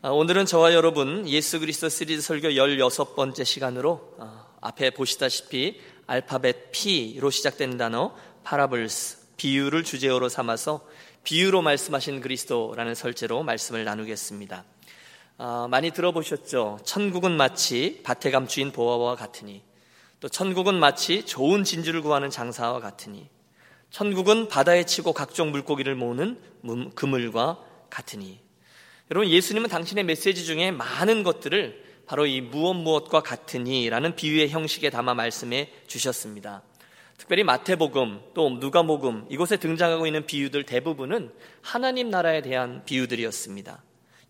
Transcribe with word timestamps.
아, 0.00 0.10
오늘은 0.10 0.46
저와 0.46 0.74
여러분 0.74 1.26
예수 1.26 1.58
그리스도 1.58 1.88
시리즈 1.88 2.22
설교 2.22 2.50
16번째 2.50 3.44
시간으로 3.44 4.14
아, 4.20 4.46
앞에 4.60 4.90
보시다시피 4.90 5.80
알파벳 6.06 6.70
P로 6.70 7.30
시작되는 7.30 7.76
단어 7.78 8.14
파라블스 8.44 9.34
비유를 9.36 9.82
주제어로 9.82 10.28
삼아서 10.28 10.86
비유로 11.24 11.62
말씀하신 11.62 12.20
그리스도라는 12.20 12.94
설제로 12.94 13.42
말씀을 13.42 13.82
나누겠습니다. 13.82 14.64
아, 15.38 15.66
많이 15.68 15.90
들어보셨죠? 15.90 16.78
천국은 16.84 17.32
마치 17.32 18.00
밭에 18.04 18.30
감추인 18.30 18.70
보화와 18.70 19.16
같으니 19.16 19.64
또 20.20 20.28
천국은 20.28 20.78
마치 20.78 21.26
좋은 21.26 21.64
진주를 21.64 22.02
구하는 22.02 22.30
장사와 22.30 22.78
같으니 22.78 23.28
천국은 23.90 24.46
바다에 24.46 24.84
치고 24.84 25.12
각종 25.12 25.50
물고기를 25.50 25.96
모으는 25.96 26.40
그물과 26.94 27.58
같으니 27.90 28.46
여러분 29.10 29.30
예수님은 29.30 29.70
당신의 29.70 30.04
메시지 30.04 30.44
중에 30.44 30.70
많은 30.70 31.22
것들을 31.22 31.82
바로 32.06 32.26
이 32.26 32.42
무엇 32.42 32.74
무엇과 32.74 33.22
같으니라는 33.22 34.16
비유의 34.16 34.50
형식에 34.50 34.90
담아 34.90 35.14
말씀해 35.14 35.70
주셨습니다. 35.86 36.62
특별히 37.16 37.42
마태복음 37.42 38.20
또 38.34 38.50
누가복음 38.50 39.26
이곳에 39.30 39.56
등장하고 39.56 40.06
있는 40.06 40.26
비유들 40.26 40.64
대부분은 40.64 41.32
하나님 41.62 42.10
나라에 42.10 42.42
대한 42.42 42.84
비유들이었습니다. 42.84 43.82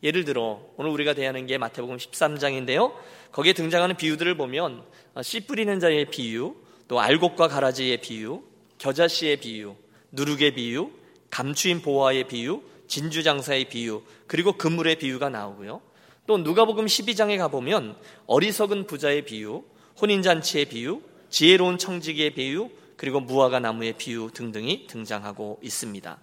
예를 0.05 0.25
들어 0.25 0.61
오늘 0.77 0.93
우리가 0.93 1.15
대하는 1.15 1.47
게 1.47 1.59
마태복음 1.59 1.97
13장인데요. 1.97 2.95
거기에 3.33 3.53
등장하는 3.55 3.97
비유들을 3.97 4.37
보면 4.37 4.85
씨 5.23 5.41
뿌리는 5.41 5.79
자의 5.81 6.05
비유, 6.05 6.55
또 6.87 7.01
알곡과 7.01 7.49
가라지의 7.49 8.01
비유, 8.01 8.43
겨자씨의 8.79 9.39
비유, 9.39 9.75
누룩의 10.13 10.55
비유, 10.55 10.91
감추인 11.31 11.83
보화의 11.83 12.29
비유, 12.29 12.63
진주 12.89 13.23
장사의 13.23 13.67
비유, 13.67 14.03
그리고 14.27 14.53
그물의 14.53 14.97
비유가 14.97 15.29
나오고요. 15.29 15.81
또 16.27 16.39
누가복음 16.39 16.87
12장에 16.87 17.39
가보면 17.39 17.97
어리석은 18.27 18.87
부자의 18.87 19.25
비유, 19.25 19.63
혼인잔치의 20.01 20.67
비유, 20.67 21.01
지혜로운 21.31 21.79
청지기의 21.79 22.35
비유, 22.35 22.71
그리고 22.97 23.21
무화과 23.21 23.61
나무의 23.61 23.95
비유 23.95 24.31
등등이 24.35 24.87
등장하고 24.89 25.61
있습니다. 25.63 26.19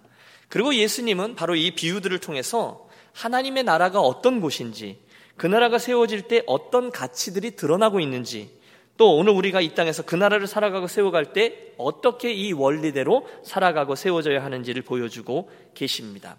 그리고 0.48 0.74
예수님은 0.74 1.34
바로 1.34 1.56
이 1.56 1.74
비유들을 1.74 2.18
통해서 2.18 2.88
하나님의 3.14 3.64
나라가 3.64 4.00
어떤 4.00 4.40
곳인지, 4.40 4.98
그 5.36 5.46
나라가 5.46 5.78
세워질 5.78 6.22
때 6.22 6.42
어떤 6.46 6.90
가치들이 6.90 7.56
드러나고 7.56 8.00
있는지, 8.00 8.50
또 8.96 9.16
오늘 9.16 9.32
우리가 9.32 9.60
이 9.60 9.74
땅에서 9.74 10.04
그 10.04 10.14
나라를 10.14 10.46
살아가고 10.46 10.86
세워갈 10.86 11.32
때 11.32 11.72
어떻게 11.76 12.32
이 12.32 12.52
원리대로 12.52 13.26
살아가고 13.42 13.94
세워져야 13.94 14.42
하는지를 14.42 14.82
보여주고 14.82 15.50
계십니다. 15.74 16.36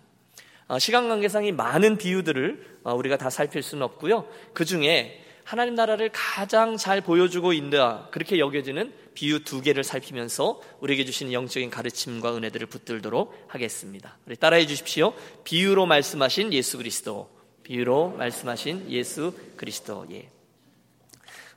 어, 0.67 0.79
시간 0.79 1.07
관계상이 1.07 1.51
많은 1.51 1.97
비유들을 1.97 2.79
어, 2.83 2.93
우리가 2.93 3.17
다 3.17 3.29
살필 3.29 3.63
수는 3.63 3.83
없고요. 3.83 4.27
그 4.53 4.65
중에 4.65 5.23
하나님 5.43 5.75
나라를 5.75 6.09
가장 6.11 6.75
잘 6.75 6.99
보여주고 6.99 7.53
있다 7.53 8.09
그렇게 8.11 8.37
여겨지는 8.37 8.91
비유 9.13 9.45
두 9.45 9.61
개를 9.61 9.85
살피면서 9.85 10.61
우리에게 10.81 11.05
주신 11.05 11.31
영적인 11.31 11.69
가르침과 11.69 12.35
은혜들을 12.35 12.67
붙들도록 12.67 13.45
하겠습니다. 13.47 14.17
우리 14.27 14.35
따라해 14.35 14.67
주십시오. 14.67 15.13
비유로 15.45 15.85
말씀하신 15.85 16.51
예수 16.51 16.77
그리스도. 16.77 17.29
비유로 17.63 18.15
말씀하신 18.17 18.91
예수 18.91 19.33
그리스도. 19.55 20.05
예. 20.11 20.29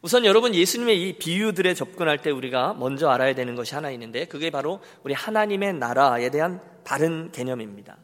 우선 0.02 0.24
여러분 0.24 0.54
예수님의 0.54 1.02
이 1.02 1.18
비유들에 1.18 1.74
접근할 1.74 2.22
때 2.22 2.30
우리가 2.30 2.74
먼저 2.74 3.08
알아야 3.08 3.34
되는 3.34 3.54
것이 3.56 3.74
하나 3.74 3.90
있는데 3.90 4.24
그게 4.24 4.50
바로 4.50 4.80
우리 5.02 5.14
하나님의 5.14 5.74
나라에 5.74 6.30
대한 6.30 6.60
바른 6.84 7.30
개념입니다. 7.32 7.98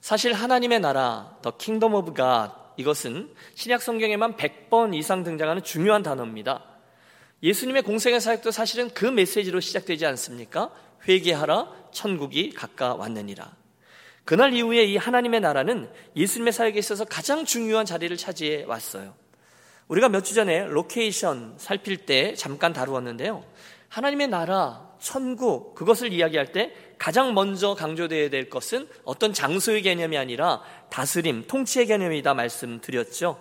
사실 0.00 0.32
하나님의 0.32 0.80
나라, 0.80 1.36
the 1.42 1.56
kingdom 1.56 1.94
of 1.94 2.14
God 2.14 2.74
이것은 2.76 3.34
신약 3.54 3.82
성경에만 3.82 4.36
100번 4.36 4.94
이상 4.94 5.24
등장하는 5.24 5.62
중요한 5.62 6.02
단어입니다. 6.02 6.64
예수님의 7.42 7.82
공생애 7.82 8.20
사역도 8.20 8.50
사실은 8.50 8.90
그 8.90 9.04
메시지로 9.04 9.60
시작되지 9.60 10.06
않습니까? 10.06 10.70
회개하라 11.06 11.72
천국이 11.92 12.50
가까웠느니라. 12.50 13.56
그날 14.24 14.52
이후에 14.52 14.84
이 14.84 14.96
하나님의 14.96 15.40
나라는 15.40 15.90
예수님의 16.14 16.52
사역에 16.52 16.78
있어서 16.78 17.04
가장 17.04 17.44
중요한 17.44 17.86
자리를 17.86 18.16
차지해 18.16 18.64
왔어요. 18.64 19.14
우리가 19.88 20.08
몇 20.08 20.22
주 20.22 20.34
전에 20.34 20.66
location 20.66 21.54
살필 21.56 22.04
때 22.04 22.34
잠깐 22.34 22.72
다루었는데요. 22.72 23.44
하나님의 23.88 24.28
나라, 24.28 24.87
천국, 24.98 25.74
그것을 25.74 26.12
이야기할 26.12 26.52
때 26.52 26.72
가장 26.98 27.34
먼저 27.34 27.74
강조되어야 27.74 28.30
될 28.30 28.50
것은 28.50 28.88
어떤 29.04 29.32
장소의 29.32 29.82
개념이 29.82 30.16
아니라 30.18 30.62
다스림, 30.90 31.46
통치의 31.46 31.86
개념이다 31.86 32.34
말씀드렸죠. 32.34 33.40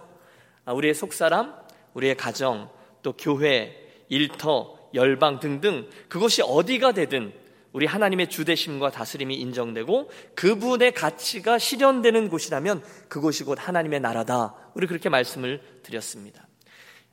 아, 0.66 0.74
우리의 0.74 0.94
속사람, 0.94 1.56
우리의 1.94 2.16
가정, 2.16 2.70
또 3.02 3.14
교회, 3.14 3.76
일터, 4.10 4.78
열방 4.94 5.40
등등 5.40 5.90
그것이 6.08 6.42
어디가 6.42 6.94
되든 6.94 7.34
우리 7.74 7.86
하나님의 7.86 8.30
주대심과 8.30 8.92
다스림이 8.92 9.36
인정되고 9.36 10.10
그분의 10.36 10.94
가치가 10.94 11.60
실현되는 11.60 12.30
곳이라면 12.30 12.84
그곳이 13.08 13.44
곧 13.44 13.58
하나님의 13.62 14.00
나라다. 14.00 14.56
우리 14.74 14.88
그렇게 14.88 15.10
말씀을 15.10 15.62
드렸습니다. 15.84 16.48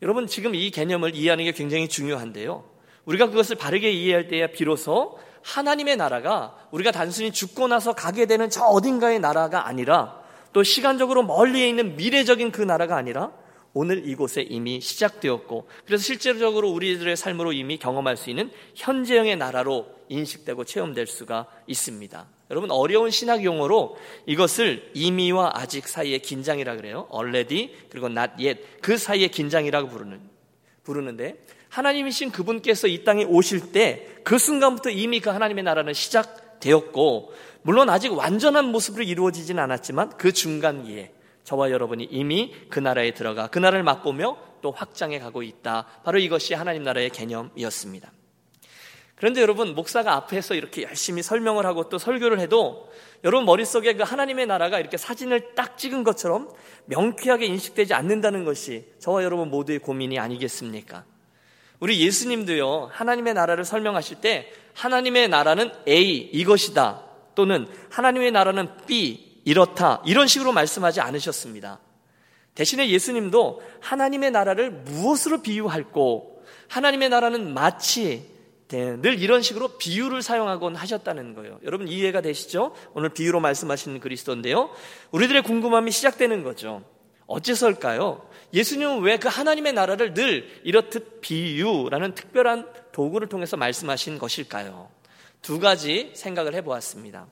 여러분 0.02 0.26
지금 0.26 0.54
이 0.54 0.70
개념을 0.70 1.14
이해하는 1.14 1.44
게 1.44 1.52
굉장히 1.52 1.88
중요한데요. 1.88 2.73
우리가 3.06 3.28
그것을 3.28 3.56
바르게 3.56 3.90
이해할 3.90 4.28
때야 4.28 4.48
비로소 4.48 5.18
하나님의 5.42 5.96
나라가 5.96 6.56
우리가 6.70 6.90
단순히 6.90 7.30
죽고 7.30 7.68
나서 7.68 7.92
가게 7.92 8.26
되는 8.26 8.48
저 8.48 8.64
어딘가의 8.64 9.20
나라가 9.20 9.66
아니라 9.66 10.22
또 10.52 10.62
시간적으로 10.62 11.22
멀리에 11.22 11.68
있는 11.68 11.96
미래적인 11.96 12.50
그 12.50 12.62
나라가 12.62 12.96
아니라 12.96 13.32
오늘 13.74 14.08
이곳에 14.08 14.40
이미 14.40 14.80
시작되었고 14.80 15.68
그래서 15.84 16.04
실제적으로 16.04 16.70
우리들의 16.70 17.16
삶으로 17.16 17.52
이미 17.52 17.76
경험할 17.76 18.16
수 18.16 18.30
있는 18.30 18.50
현재형의 18.76 19.36
나라로 19.36 19.86
인식되고 20.08 20.64
체험될 20.64 21.08
수가 21.08 21.48
있습니다. 21.66 22.26
여러분 22.50 22.70
어려운 22.70 23.10
신학 23.10 23.42
용어로 23.42 23.96
이것을 24.26 24.90
이미와 24.94 25.52
아직 25.54 25.88
사이의 25.88 26.20
긴장이라 26.20 26.76
그래요. 26.76 27.08
already 27.12 27.74
그리고 27.90 28.06
not 28.06 28.34
yet 28.38 28.62
그 28.80 28.96
사이의 28.96 29.30
긴장이라고 29.30 29.88
부르는 29.88 30.20
부르는데 30.84 31.42
하나님이신 31.74 32.30
그분께서 32.32 32.88
이 32.88 33.04
땅에 33.04 33.24
오실 33.24 33.72
때 33.72 34.14
그 34.24 34.38
순간부터 34.38 34.90
이미 34.90 35.20
그 35.20 35.30
하나님의 35.30 35.62
나라는 35.62 35.92
시작되었고 35.92 37.32
물론 37.62 37.90
아직 37.90 38.12
완전한 38.12 38.64
모습으로 38.72 39.04
이루어지진 39.04 39.58
않았지만 39.58 40.16
그 40.16 40.32
중간기에 40.32 41.12
저와 41.44 41.70
여러분이 41.70 42.08
이미 42.10 42.54
그 42.70 42.80
나라에 42.80 43.12
들어가 43.12 43.48
그 43.48 43.58
나라를 43.58 43.84
맛보며 43.84 44.38
또 44.62 44.70
확장해 44.72 45.18
가고 45.18 45.42
있다. 45.42 45.86
바로 46.04 46.18
이것이 46.18 46.54
하나님 46.54 46.82
나라의 46.82 47.10
개념이었습니다. 47.10 48.10
그런데 49.14 49.42
여러분 49.42 49.74
목사가 49.74 50.14
앞에서 50.14 50.54
이렇게 50.54 50.82
열심히 50.82 51.22
설명을 51.22 51.66
하고 51.66 51.88
또 51.88 51.98
설교를 51.98 52.40
해도 52.40 52.90
여러분 53.22 53.44
머릿속에 53.44 53.94
그 53.94 54.02
하나님의 54.02 54.46
나라가 54.46 54.80
이렇게 54.80 54.96
사진을 54.96 55.54
딱 55.54 55.78
찍은 55.78 56.02
것처럼 56.02 56.48
명쾌하게 56.86 57.46
인식되지 57.46 57.94
않는다는 57.94 58.44
것이 58.44 58.88
저와 58.98 59.22
여러분 59.22 59.50
모두의 59.50 59.78
고민이 59.78 60.18
아니겠습니까? 60.18 61.04
우리 61.80 62.00
예수님도요, 62.00 62.90
하나님의 62.92 63.34
나라를 63.34 63.64
설명하실 63.64 64.20
때 64.20 64.52
하나님의 64.74 65.28
나라는 65.28 65.70
A, 65.88 66.30
이것이다. 66.32 67.02
또는 67.34 67.66
하나님의 67.90 68.32
나라는 68.32 68.68
B, 68.86 69.40
이렇다. 69.44 70.02
이런 70.06 70.26
식으로 70.26 70.52
말씀하지 70.52 71.00
않으셨습니다. 71.00 71.80
대신에 72.54 72.88
예수님도 72.88 73.62
하나님의 73.80 74.30
나라를 74.30 74.70
무엇으로 74.70 75.42
비유할고 75.42 76.44
하나님의 76.68 77.08
나라는 77.08 77.52
마치 77.52 78.32
네, 78.68 78.96
늘 78.96 79.20
이런 79.20 79.42
식으로 79.42 79.76
비유를 79.76 80.22
사용하곤 80.22 80.74
하셨다는 80.74 81.34
거예요. 81.34 81.60
여러분 81.64 81.86
이해가 81.86 82.22
되시죠? 82.22 82.74
오늘 82.94 83.10
비유로 83.10 83.40
말씀하시는 83.40 84.00
그리스도인데요. 84.00 84.70
우리들의 85.10 85.42
궁금함이 85.42 85.90
시작되는 85.90 86.42
거죠. 86.42 86.82
어째서일까요? 87.26 88.26
예수님은 88.54 89.00
왜 89.00 89.18
그 89.18 89.28
하나님의 89.28 89.72
나라를 89.72 90.14
늘 90.14 90.48
이렇듯 90.62 91.20
비유라는 91.20 92.14
특별한 92.14 92.68
도구를 92.92 93.28
통해서 93.28 93.56
말씀하신 93.56 94.18
것일까요? 94.18 94.88
두 95.42 95.58
가지 95.58 96.12
생각을 96.14 96.54
해보았습니다. 96.54 97.26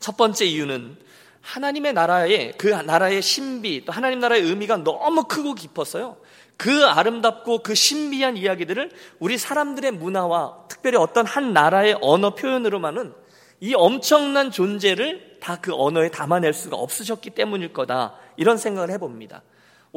첫 0.00 0.16
번째 0.16 0.44
이유는 0.44 0.96
하나님의 1.40 1.92
나라의 1.92 2.52
그 2.58 2.68
나라의 2.68 3.22
신비 3.22 3.84
또 3.84 3.92
하나님 3.92 4.18
나라의 4.18 4.42
의미가 4.42 4.78
너무 4.78 5.24
크고 5.24 5.54
깊었어요. 5.54 6.16
그 6.56 6.84
아름답고 6.84 7.62
그 7.62 7.74
신비한 7.74 8.36
이야기들을 8.36 8.90
우리 9.20 9.38
사람들의 9.38 9.92
문화와 9.92 10.64
특별히 10.68 10.98
어떤 10.98 11.24
한 11.24 11.52
나라의 11.52 11.96
언어 12.02 12.34
표현으로만은 12.34 13.14
이 13.60 13.74
엄청난 13.74 14.50
존재를 14.50 15.38
다 15.40 15.58
그 15.60 15.72
언어에 15.74 16.10
담아낼 16.10 16.52
수가 16.52 16.76
없으셨기 16.76 17.30
때문일 17.30 17.72
거다. 17.72 18.16
이런 18.36 18.56
생각을 18.56 18.90
해봅니다. 18.90 19.42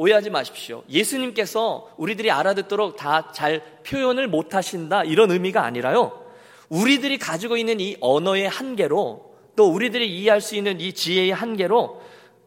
오해하지 0.02 0.30
마십시오. 0.30 0.82
예수님께서 0.90 1.88
우리들이 1.96 2.30
알아듣도록 2.30 2.96
다 2.96 3.30
잘 3.32 3.62
표현을 3.84 4.26
못 4.28 4.54
하신다. 4.54 5.04
이런 5.04 5.30
의미가 5.30 5.64
아니라요. 5.64 6.20
우리들이 6.68 7.18
가지고 7.18 7.56
있는 7.56 7.78
이 7.80 7.96
언어의 8.00 8.48
한계로 8.48 9.32
또 9.54 9.70
우리들이 9.70 10.10
이해할 10.10 10.40
수 10.40 10.56
있는 10.56 10.80
이 10.80 10.92
지혜의 10.92 11.30
한계로 11.30 12.02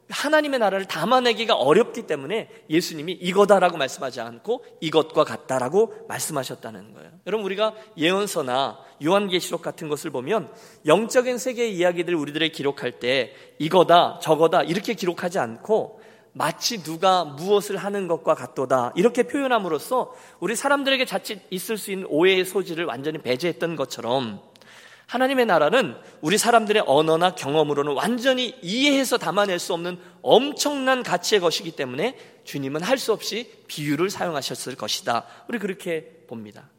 하나님의 0.09 0.59
나라를 0.59 0.85
담아내기가 0.85 1.55
어렵기 1.55 2.03
때문에 2.03 2.49
예수님이 2.69 3.13
이거다라고 3.13 3.77
말씀하지 3.77 4.21
않고 4.21 4.63
이것과 4.81 5.23
같다라고 5.23 6.05
말씀하셨다는 6.07 6.93
거예요. 6.93 7.09
여러분 7.25 7.45
우리가 7.45 7.73
예언서나 7.97 8.79
요한계시록 9.03 9.61
같은 9.61 9.87
것을 9.87 10.11
보면 10.11 10.51
영적인 10.85 11.37
세계의 11.37 11.75
이야기들 11.75 12.13
우리들의 12.13 12.51
기록할 12.51 12.99
때 12.99 13.33
이거다 13.57 14.19
저거다 14.21 14.63
이렇게 14.63 14.93
기록하지 14.93 15.39
않고 15.39 16.01
마치 16.37 16.83
누가 16.83 17.23
무엇을 17.23 17.77
하는 17.77 18.09
것과 18.09 18.35
같도다 18.35 18.91
이렇게 18.97 19.23
표현함으로써 19.23 20.13
우리 20.41 20.53
사람들에게 20.53 21.05
자칫 21.05 21.39
있을 21.49 21.77
수 21.77 21.91
있는 21.93 22.07
오해의 22.09 22.43
소지를 22.43 22.83
완전히 22.83 23.19
배제했던 23.19 23.77
것처럼 23.77 24.41
하나님의 25.07 25.45
나라는 25.45 25.95
우리 26.19 26.37
사람들의 26.37 26.83
언어나 26.87 27.35
경험으로는 27.35 27.93
완전히 27.93 28.53
이해해서 28.61 29.17
담아낼 29.17 29.59
수 29.59 29.73
없는 29.73 29.97
엄청난 30.21 31.03
가치의 31.03 31.39
것이기 31.39 31.71
때문에 31.71 32.17
주님은 32.43 32.81
할 32.83 32.97
수 32.97 33.13
없이 33.13 33.49
비유를 33.67 34.09
사용하셨을 34.09 34.75
것이다. 34.75 35.25
우리 35.47 35.57
그렇게 35.57 36.25
봅니다. 36.27 36.69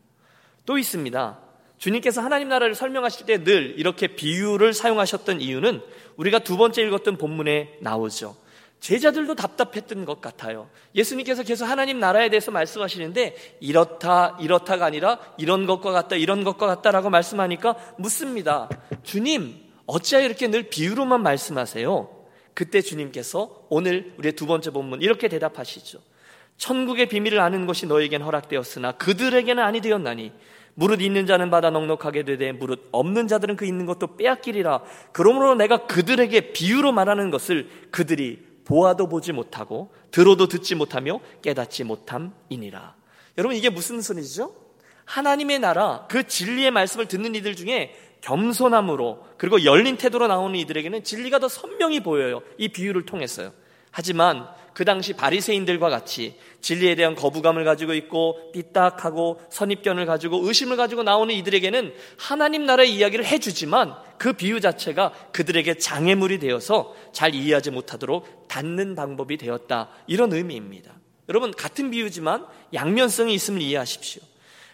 또 0.67 0.77
있습니다. 0.77 1.39
주님께서 1.79 2.21
하나님 2.21 2.49
나라를 2.51 2.75
설명하실 2.75 3.25
때 3.27 3.43
늘 3.43 3.75
이렇게 3.79 4.09
비유를 4.09 4.75
사용하셨던 4.75 5.41
이유는 5.41 5.81
우리가 6.17 6.41
두 6.41 6.59
번째 6.59 6.83
읽었던 6.83 7.17
본문에 7.17 7.79
나오죠. 7.81 8.37
제자들도 8.81 9.35
답답했던 9.35 10.05
것 10.05 10.21
같아요. 10.21 10.69
예수님께서 10.95 11.43
계속 11.43 11.65
하나님 11.65 11.99
나라에 11.99 12.29
대해서 12.29 12.51
말씀하시는데 12.51 13.57
이렇다, 13.61 14.37
이렇다가 14.41 14.87
아니라 14.87 15.19
이런 15.39 15.67
것과 15.67 15.91
같다, 15.93 16.17
이런 16.17 16.45
것과 16.45 16.67
같다라고 16.67 17.11
말씀하니까 17.11 17.77
묻습니다. 17.99 18.69
주님, 19.03 19.57
어찌하여 19.87 20.25
이렇게 20.27 20.49
늘 20.49 20.65
비유로만 20.65 21.23
말씀하세요? 21.23 22.17
그때 22.55 22.81
주님께서 22.81 23.67
오늘 23.69 24.15
우리의 24.19 24.33
두 24.33 24.47
번째 24.47 24.71
본문 24.71 25.03
이렇게 25.03 25.29
대답하시죠. 25.29 25.99
천국의 26.57 27.09
비밀을 27.09 27.39
아는 27.41 27.67
것이 27.67 27.87
너에겐 27.87 28.23
허락되었으나 28.23 28.93
그들에게는 28.93 29.63
아니 29.63 29.81
되었나니 29.81 30.33
무릇 30.75 31.01
있는 31.01 31.27
자는 31.27 31.51
받아 31.51 31.71
넉넉하게 31.71 32.23
되되 32.23 32.53
무릇 32.53 32.89
없는 32.93 33.29
자들은 33.29 33.57
그 33.57 33.65
있는 33.65 33.87
것도 33.87 34.17
빼앗기리라. 34.17 34.83
그러므로 35.13 35.55
내가 35.55 35.87
그들에게 35.87 36.53
비유로 36.53 36.93
말하는 36.93 37.31
것을 37.31 37.69
그들이 37.91 38.45
보아도 38.67 39.09
보지 39.09 39.33
못하고 39.33 39.91
들어도 40.11 40.49
듣지 40.49 40.75
못하며 40.75 41.21
깨닫지 41.41 41.85
못함이니라. 41.85 42.95
여러분 43.39 43.57
이게 43.57 43.71
무슨 43.71 44.03
소리죠? 44.03 44.55
하나님의 45.07 45.61
나라 45.61 46.07
그 46.11 46.27
진리의 46.27 46.73
말씀을 46.73 47.07
듣는 47.07 47.35
이들 47.37 47.57
중에 47.57 47.95
겸손함으로 48.23 49.25
그리고 49.39 49.65
열린 49.65 49.97
태도로 49.97 50.27
나오는 50.27 50.59
이들에게는 50.59 51.05
진리가 51.05 51.39
더 51.39 51.49
선명히 51.49 52.01
보여요. 52.01 52.43
이 52.59 52.69
비유를 52.69 53.07
통해서요. 53.07 53.53
하지만 53.93 54.49
그 54.77 54.85
당시 54.85 55.15
바리새인들과 55.15 55.89
같이 55.89 56.35
진리에 56.61 56.97
대한 56.97 57.15
거부감을 57.15 57.65
가지고 57.65 57.95
있고 57.95 58.53
삐딱하고 58.53 59.41
선입견을 59.49 60.05
가지고 60.05 60.47
의심을 60.47 60.77
가지고 60.77 61.03
나오는 61.03 61.35
이들에게는 61.35 61.95
하나님 62.19 62.67
나라의 62.67 62.95
이야기를 62.95 63.25
해주지만 63.25 63.95
그 64.19 64.35
비유 64.35 64.61
자체가 64.61 65.15
그들에게 65.33 65.79
장애물이 65.79 66.41
되어서 66.41 66.95
잘 67.15 67.35
이해하지 67.35 67.71
못하도록 67.71 68.49
닫는 68.49 68.97
방법이 68.97 69.39
되었다 69.39 69.89
이런 70.09 70.35
의미입니다. 70.35 70.93
여러분 71.31 71.53
같은 71.53 71.91
비유지만 71.91 72.45
양면성이 72.75 73.33
있음을 73.33 73.63
이해하십시오. 73.63 74.21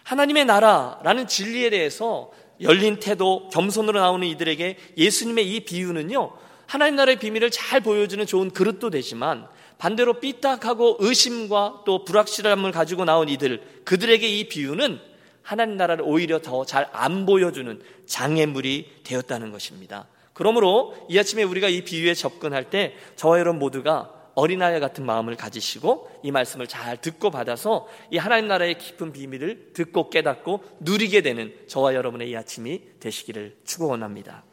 하나님의 0.03 0.43
나라라는 0.43 1.27
진리에 1.27 1.69
대해서 1.69 2.29
열린 2.59 2.99
태도, 2.99 3.47
겸손으로 3.53 4.01
나오는 4.01 4.27
이들에게 4.27 4.77
예수님의 4.97 5.49
이 5.49 5.61
비유는요, 5.61 6.33
하나님 6.65 6.97
나라의 6.97 7.19
비밀을 7.19 7.51
잘 7.51 7.79
보여주는 7.79 8.25
좋은 8.25 8.51
그릇도 8.51 8.89
되지만 8.89 9.47
반대로 9.77 10.19
삐딱하고 10.19 10.97
의심과 10.99 11.83
또 11.85 12.05
불확실함을 12.05 12.71
가지고 12.71 13.05
나온 13.05 13.29
이들, 13.29 13.61
그들에게 13.85 14.27
이 14.27 14.47
비유는 14.47 14.99
하나님 15.41 15.75
나라를 15.77 16.05
오히려 16.07 16.39
더 16.39 16.63
잘 16.65 16.87
안 16.93 17.25
보여주는 17.25 17.81
장애물이 18.05 19.01
되었다는 19.03 19.51
것입니다. 19.51 20.07
그러므로 20.33 20.95
이 21.09 21.19
아침에 21.19 21.43
우리가 21.43 21.67
이 21.69 21.83
비유에 21.83 22.13
접근할 22.13 22.69
때 22.69 22.95
저와 23.17 23.39
여러분 23.39 23.59
모두가 23.59 24.13
어린아이 24.35 24.79
같은 24.79 25.05
마음을 25.05 25.35
가지시고 25.35 26.09
이 26.23 26.31
말씀을 26.31 26.65
잘 26.67 26.97
듣고 26.97 27.29
받아서 27.29 27.87
이 28.09 28.17
하나님 28.17 28.47
나라의 28.47 28.79
깊은 28.79 29.11
비밀을 29.13 29.73
듣고 29.73 30.09
깨닫고 30.09 30.63
누리게 30.79 31.21
되는 31.21 31.53
저와 31.67 31.93
여러분의 31.93 32.31
이 32.31 32.35
아침이 32.35 32.81
되시기를 32.99 33.57
축원합니다. 33.63 34.43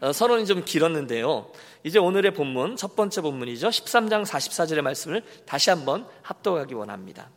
어, 0.00 0.12
서론이 0.12 0.46
좀 0.46 0.64
길었는데요. 0.64 1.50
이제 1.84 1.98
오늘의 1.98 2.32
본문, 2.34 2.76
첫 2.76 2.96
번째 2.96 3.20
본문이죠. 3.20 3.68
13장 3.68 4.24
44절의 4.24 4.80
말씀을 4.80 5.22
다시 5.46 5.70
한번 5.70 6.06
합독하기 6.22 6.74
원합니다. 6.74 7.30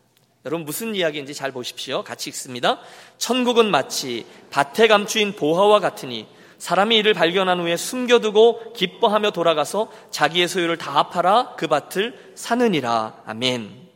여러분 0.45 0.65
무슨 0.65 0.95
이야기인지 0.95 1.33
잘 1.33 1.51
보십시오. 1.51 2.04
같이 2.04 2.30
읽습니다. 2.30 2.80
천국은 3.18 3.69
마치 3.71 4.25
밭에 4.50 4.88
감추인 4.88 5.33
보화와 5.33 5.80
같으니 5.80 6.27
사람이 6.57 6.98
이를 6.98 7.13
발견한 7.13 7.60
후에 7.60 7.75
숨겨두고 7.75 8.74
기뻐하며 8.74 9.31
돌아가서 9.31 9.92
자기의 10.12 10.48
소유를 10.48 10.77
다 10.77 11.10
팔아 11.10 11.56
그 11.57 11.68
밭을 11.68 12.33
사느니라. 12.36 13.24
아멘. 13.25 13.89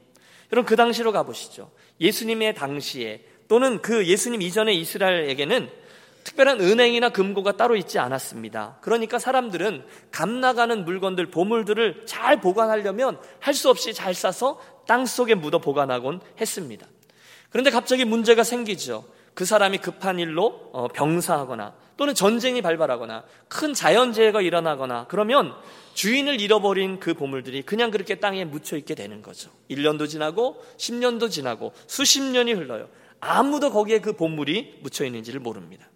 여러분 0.51 0.65
그 0.67 0.75
당시로 0.75 1.11
가보시죠. 1.11 1.69
예수님의 1.99 2.55
당시에 2.55 3.23
또는 3.47 3.81
그 3.81 4.05
예수님 4.05 4.41
이전의 4.41 4.77
이스라엘에게는 4.79 5.69
특별한 6.27 6.59
은행이나 6.59 7.09
금고가 7.09 7.53
따로 7.53 7.77
있지 7.77 7.99
않았습니다. 7.99 8.79
그러니까 8.81 9.17
사람들은 9.17 9.85
감 10.11 10.41
나가는 10.41 10.83
물건들, 10.83 11.27
보물들을 11.31 12.03
잘 12.05 12.41
보관하려면 12.41 13.17
할 13.39 13.57
수 13.57 13.69
없이 13.69 13.93
잘 13.93 14.13
싸서 14.13 14.59
땅 14.85 15.05
속에 15.05 15.33
묻어 15.33 15.59
보관하곤 15.59 16.19
했습니다. 16.39 16.85
그런데 17.49 17.71
갑자기 17.71 18.03
문제가 18.05 18.43
생기죠. 18.43 19.05
그 19.33 19.45
사람이 19.45 19.77
급한 19.79 20.19
일로 20.19 20.69
어, 20.73 20.87
병사하거나 20.89 21.73
또는 21.95 22.13
전쟁이 22.13 22.61
발발하거나 22.61 23.23
큰 23.47 23.73
자연재해가 23.73 24.41
일어나거나 24.41 25.05
그러면 25.07 25.55
주인을 25.93 26.41
잃어버린 26.41 26.99
그 26.99 27.13
보물들이 27.13 27.63
그냥 27.63 27.89
그렇게 27.89 28.15
땅에 28.15 28.43
묻혀 28.45 28.75
있게 28.75 28.93
되는 28.95 29.21
거죠. 29.21 29.49
1년도 29.71 30.09
지나고 30.09 30.61
10년도 30.77 31.31
지나고 31.31 31.73
수십 31.87 32.21
년이 32.21 32.53
흘러요. 32.53 32.89
아무도 33.21 33.71
거기에 33.71 34.01
그 34.01 34.13
보물이 34.13 34.79
묻혀 34.83 35.05
있는지를 35.05 35.39
모릅니다. 35.39 35.87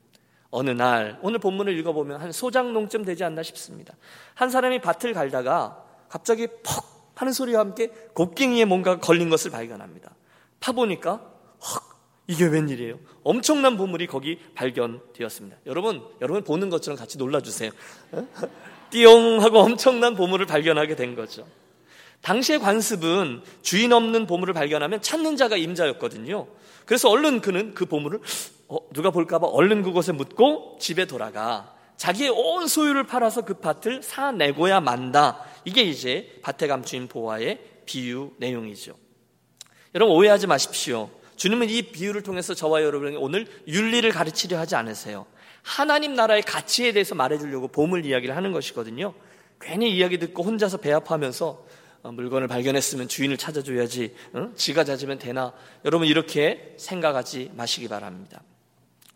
어느 0.51 0.69
날 0.69 1.17
오늘 1.21 1.39
본문을 1.39 1.77
읽어보면 1.79 2.21
한 2.21 2.31
소장농쯤 2.31 3.05
되지 3.05 3.23
않나 3.23 3.41
싶습니다. 3.41 3.95
한 4.35 4.49
사람이 4.49 4.81
밭을 4.81 5.13
갈다가 5.13 5.83
갑자기 6.09 6.47
퍽 6.63 7.13
하는 7.15 7.33
소리와 7.33 7.61
함께 7.61 7.87
곡괭이에 8.13 8.65
뭔가 8.65 8.99
걸린 8.99 9.29
것을 9.29 9.49
발견합니다. 9.51 10.13
파보니까 10.59 11.21
헉 11.63 11.91
이게 12.27 12.45
웬일이에요? 12.45 12.99
엄청난 13.23 13.77
보물이 13.77 14.07
거기 14.07 14.39
발견되었습니다. 14.55 15.57
여러분 15.65 16.03
여러분 16.21 16.43
보는 16.43 16.69
것처럼 16.69 16.97
같이 16.97 17.17
놀라주세요. 17.17 17.71
띠용 18.91 19.41
하고 19.41 19.59
엄청난 19.59 20.15
보물을 20.15 20.45
발견하게 20.45 20.95
된 20.95 21.15
거죠. 21.15 21.47
당시의 22.21 22.59
관습은 22.59 23.41
주인 23.61 23.93
없는 23.93 24.27
보물을 24.27 24.53
발견하면 24.53 25.01
찾는 25.01 25.37
자가 25.37 25.57
임자였거든요. 25.57 26.47
그래서 26.85 27.09
얼른 27.09 27.41
그는 27.41 27.73
그 27.73 27.85
보물을 27.85 28.19
어, 28.19 28.21
누가 28.93 29.11
볼까봐 29.11 29.47
얼른 29.47 29.83
그곳에 29.83 30.11
묻고 30.11 30.77
집에 30.79 31.05
돌아가 31.05 31.75
자기의 31.97 32.29
온 32.29 32.67
소유를 32.67 33.05
팔아서 33.05 33.41
그 33.43 33.55
밭을 33.55 34.01
사내고야 34.01 34.79
만다. 34.81 35.45
이게 35.65 35.83
이제 35.83 36.39
밭에 36.41 36.67
감추인 36.67 37.07
보화의 37.07 37.59
비유 37.85 38.31
내용이죠. 38.37 38.95
여러분 39.93 40.15
오해하지 40.15 40.47
마십시오. 40.47 41.09
주님은 41.35 41.69
이 41.69 41.81
비유를 41.83 42.23
통해서 42.23 42.53
저와 42.53 42.83
여러분에게 42.83 43.17
오늘 43.17 43.45
윤리를 43.67 44.09
가르치려 44.11 44.57
하지 44.57 44.75
않으세요. 44.75 45.25
하나님 45.61 46.15
나라의 46.15 46.41
가치에 46.41 46.91
대해서 46.91 47.13
말해주려고 47.13 47.67
보물 47.67 48.05
이야기를 48.05 48.35
하는 48.35 48.51
것이거든요. 48.51 49.13
괜히 49.59 49.95
이야기 49.95 50.17
듣고 50.17 50.43
혼자서 50.43 50.77
배합하면서 50.77 51.65
어, 52.03 52.11
물건을 52.11 52.47
발견했으면 52.47 53.07
주인을 53.07 53.37
찾아줘야지, 53.37 54.15
응? 54.35 54.53
지가 54.55 54.83
찾으면 54.83 55.19
되나? 55.19 55.53
여러분 55.85 56.07
이렇게 56.07 56.73
생각하지 56.77 57.51
마시기 57.55 57.87
바랍니다. 57.87 58.41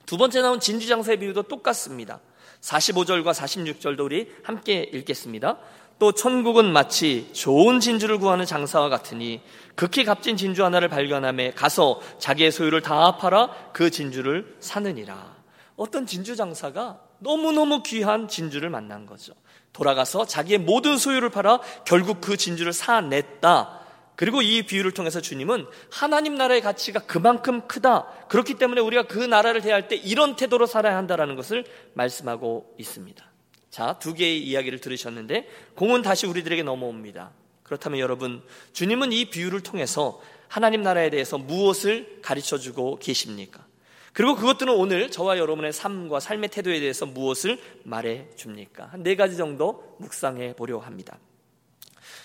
두 0.05 0.17
번째 0.17 0.41
나온 0.41 0.59
진주장사의 0.59 1.19
비유도 1.19 1.43
똑같습니다. 1.43 2.19
45절과 2.62 3.33
46절도 3.33 4.05
우리 4.05 4.31
함께 4.43 4.89
읽겠습니다. 4.93 5.57
또 5.97 6.12
천국은 6.12 6.71
마치 6.71 7.29
좋은 7.33 7.79
진주를 7.79 8.19
구하는 8.19 8.45
장사와 8.45 8.89
같으니 8.89 9.41
극히 9.75 10.03
값진 10.03 10.35
진주 10.35 10.65
하나를 10.65 10.89
발견함에 10.89 11.51
가서 11.51 12.01
자기의 12.19 12.51
소유를 12.51 12.81
다 12.81 13.17
팔아 13.17 13.71
그 13.74 13.89
진주를 13.89 14.57
사느니라. 14.59 15.35
어떤 15.77 16.05
진주 16.05 16.35
장사가 16.35 17.00
너무너무 17.19 17.81
귀한 17.83 18.27
진주를 18.27 18.69
만난 18.69 19.05
거죠. 19.05 19.33
돌아가서 19.74 20.25
자기의 20.25 20.59
모든 20.59 20.97
소유를 20.97 21.29
팔아 21.29 21.59
결국 21.85 22.21
그 22.21 22.38
진주를 22.38 22.74
사냈다. 22.74 23.84
그리고 24.15 24.41
이 24.41 24.63
비유를 24.63 24.91
통해서 24.91 25.19
주님은 25.22 25.65
하나님 25.91 26.36
나라의 26.36 26.62
가치가 26.62 27.00
그만큼 27.01 27.67
크다. 27.67 28.07
그렇기 28.29 28.55
때문에 28.55 28.81
우리가 28.81 29.03
그 29.03 29.19
나라를 29.19 29.62
대할 29.62 29.88
때 29.88 29.95
이런 29.95 30.36
태도로 30.36 30.65
살아야 30.65 30.95
한다라는 30.98 31.36
것을 31.36 31.65
말씀하고 31.93 32.74
있습니다. 32.77 33.25
자, 33.69 34.00
두 34.00 34.13
개의 34.13 34.41
이야기를 34.43 34.79
들으셨는데 34.79 35.50
공은 35.75 36.01
다시 36.01 36.27
우리들에게 36.27 36.63
넘어옵니다. 36.63 37.31
그렇다면 37.63 38.00
여러분, 38.00 38.41
주님은 38.74 39.12
이 39.12 39.25
비유를 39.29 39.62
통해서 39.62 40.22
하나님 40.48 40.81
나라에 40.81 41.10
대해서 41.10 41.38
무엇을 41.38 42.19
가르쳐 42.22 42.57
주고 42.57 42.98
계십니까? 42.98 43.65
그리고 44.13 44.36
그것들은 44.36 44.74
오늘 44.74 45.12
저와 45.12 45.38
여러분의 45.38 45.74
삶과 45.74 46.22
삶의 46.22 46.50
태도에 46.50 46.79
대해서 46.79 47.05
무엇을 47.05 47.60
말해 47.84 48.27
줍니까? 48.38 48.86
한 48.86 49.03
네 49.03 49.15
가지 49.17 49.36
정도 49.36 49.98
묵상해 50.00 50.53
보려 50.55 50.77
합니다. 50.77 51.17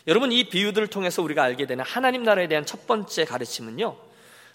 여러분, 0.07 0.33
이 0.33 0.45
비유들을 0.45 0.89
통해서 0.89 1.23
우리가 1.23 1.43
알게 1.43 1.67
되는 1.67 1.85
하나님 1.85 2.23
나라에 2.23 2.49
대한 2.49 2.65
첫 2.65 2.87
번째 2.87 3.25
가르침은요, 3.25 3.97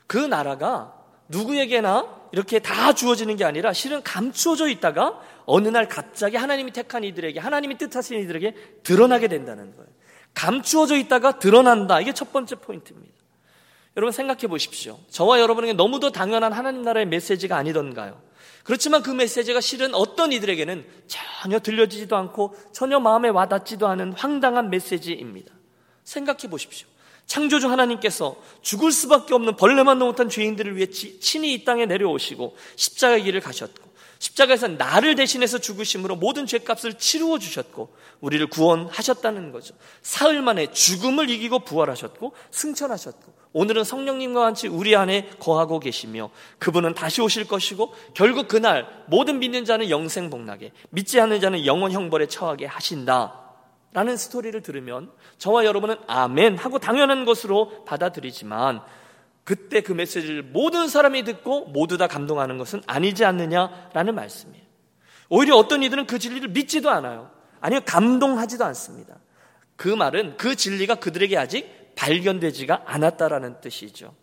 그 0.08 0.18
나라가 0.18 0.94
누구에게나 1.28 2.08
이렇게 2.32 2.60
다 2.60 2.94
주어지는 2.94 3.36
게 3.36 3.46
아니라 3.46 3.74
실은 3.74 4.04
감추어져 4.04 4.68
있다가 4.70 5.20
어느 5.46 5.68
날 5.68 5.88
갑자기 5.88 6.38
하나님이 6.38 6.72
택한 6.72 7.04
이들에게, 7.04 7.40
하나님이 7.40 7.78
뜻하신 7.78 8.20
이들에게 8.22 8.56
드러나게 8.84 9.28
된다는 9.28 9.76
거예요. 9.76 9.90
감추어져 10.34 10.98
있다가 10.98 11.40
드러난다. 11.40 12.02
이게 12.02 12.14
첫 12.14 12.32
번째 12.34 12.56
포인트입니다. 12.56 13.16
여러분 13.98 14.12
생각해 14.12 14.48
보십시오. 14.48 15.00
저와 15.10 15.40
여러분에게 15.40 15.74
너무도 15.74 16.12
당연한 16.12 16.52
하나님 16.52 16.82
나라의 16.82 17.06
메시지가 17.06 17.56
아니던가요? 17.56 18.22
그렇지만 18.66 19.04
그 19.04 19.12
메시지가 19.12 19.62
실은 19.62 19.94
어떤 19.94 20.34
이들에게는 20.34 20.86
전혀 21.08 21.60
들려지지도 21.60 22.18
않고 22.18 22.58
전혀 22.74 23.00
마음에 23.00 23.30
와닿지도 23.30 23.88
않은 23.88 24.14
황당한 24.14 24.72
메시지입니다. 24.72 25.54
생각해 26.04 26.50
보십시오. 26.50 26.88
창조주 27.28 27.70
하나님께서 27.70 28.36
죽을 28.64 28.92
수밖에 28.92 29.36
없는 29.36 29.56
벌레만도 29.56 30.06
못한 30.06 30.30
죄인들을 30.30 30.76
위해 30.78 30.90
친히 30.90 31.54
이 31.54 31.64
땅에 31.64 31.86
내려오시고 31.86 32.58
십자가의 32.76 33.24
길을 33.24 33.40
가셨고 33.42 33.88
십자가에서 34.18 34.68
나를 34.68 35.14
대신해서 35.14 35.60
죽으심으로 35.60 36.16
모든 36.16 36.48
죄값을 36.48 36.96
치루어 36.96 37.38
주셨고 37.38 37.96
우리를 38.20 38.48
구원하셨다는 38.50 39.52
거죠. 39.52 39.76
사흘 40.02 40.42
만에 40.42 40.72
죽음을 40.72 41.30
이기고 41.30 41.60
부활하셨고 41.60 42.34
승천하셨고 42.50 43.45
오늘은 43.58 43.86
성령님과 43.86 44.42
같이 44.42 44.68
우리 44.68 44.98
안에 44.98 45.30
거하고 45.40 45.80
계시며 45.80 46.30
그분은 46.60 46.94
다시 46.94 47.22
오실 47.22 47.48
것이고 47.48 47.94
결국 48.14 48.50
그날 48.50 48.86
모든 49.08 49.40
믿는 49.40 49.64
자는 49.64 49.90
영생 49.90 50.30
복락에 50.30 50.74
믿지 50.90 51.22
않는 51.22 51.40
자는 51.40 51.66
영원 51.66 51.94
형벌에 51.94 52.28
처하게 52.28 52.66
하신다. 52.66 53.44
라는 53.94 54.18
스토리를 54.18 54.62
들으면 54.62 55.10
저와 55.38 55.64
여러분은 55.64 55.96
아멘 56.06 56.58
하고 56.58 56.80
당연한 56.80 57.24
것으로 57.24 57.86
받아들이지만 57.86 58.82
그때 59.46 59.80
그 59.80 59.94
메시지를 59.94 60.44
모든 60.44 60.90
사람이 60.90 61.24
듣고 61.24 61.68
모두 61.68 61.98
다 61.98 62.08
감동하는 62.08 62.58
것은 62.58 62.82
아니지 62.88 63.24
않느냐라는 63.24 64.16
말씀이에요. 64.16 64.66
오히려 65.30 65.56
어떤 65.56 65.82
이들은 65.82 66.08
그 66.08 66.20
진리를 66.20 66.50
믿지도 66.50 66.90
않아요. 66.90 67.32
아니요, 67.62 67.80
감동하지도 67.86 68.66
않습니다. 68.66 69.16
그 69.78 69.88
말은 69.88 70.36
그 70.36 70.56
진리가 70.58 70.96
그들에게 70.96 71.38
아직 71.38 71.75
발견되지가 71.96 72.84
않았다라는 72.86 73.62
뜻이죠. 73.62 74.14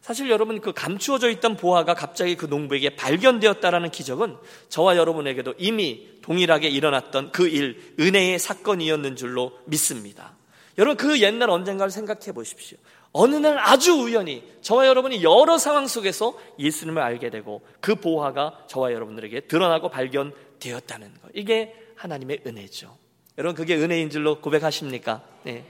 사실 0.00 0.30
여러분 0.30 0.60
그 0.60 0.72
감추어져 0.72 1.28
있던 1.30 1.56
보화가 1.56 1.94
갑자기 1.94 2.34
그 2.34 2.46
농부에게 2.46 2.96
발견되었다라는 2.96 3.90
기적은 3.90 4.36
저와 4.68 4.96
여러분에게도 4.96 5.54
이미 5.58 6.08
동일하게 6.22 6.68
일어났던 6.68 7.32
그 7.32 7.46
일, 7.46 7.94
은혜의 8.00 8.38
사건이었는 8.38 9.16
줄로 9.16 9.52
믿습니다. 9.66 10.36
여러분 10.78 10.96
그 10.96 11.20
옛날 11.20 11.50
언젠가를 11.50 11.90
생각해 11.90 12.32
보십시오. 12.32 12.78
어느 13.12 13.36
날 13.36 13.58
아주 13.58 13.92
우연히 13.92 14.42
저와 14.62 14.86
여러분이 14.86 15.22
여러 15.22 15.58
상황 15.58 15.86
속에서 15.86 16.38
예수님을 16.58 17.02
알게 17.02 17.28
되고 17.28 17.60
그 17.80 17.96
보화가 17.96 18.66
저와 18.68 18.92
여러분들에게 18.92 19.40
드러나고 19.40 19.90
발견되었다는 19.90 21.14
것. 21.20 21.30
이게 21.34 21.74
하나님의 21.96 22.42
은혜죠. 22.46 22.96
여러분 23.36 23.54
그게 23.54 23.76
은혜인 23.76 24.10
줄로 24.10 24.40
고백하십니까? 24.40 25.22
네. 25.42 25.64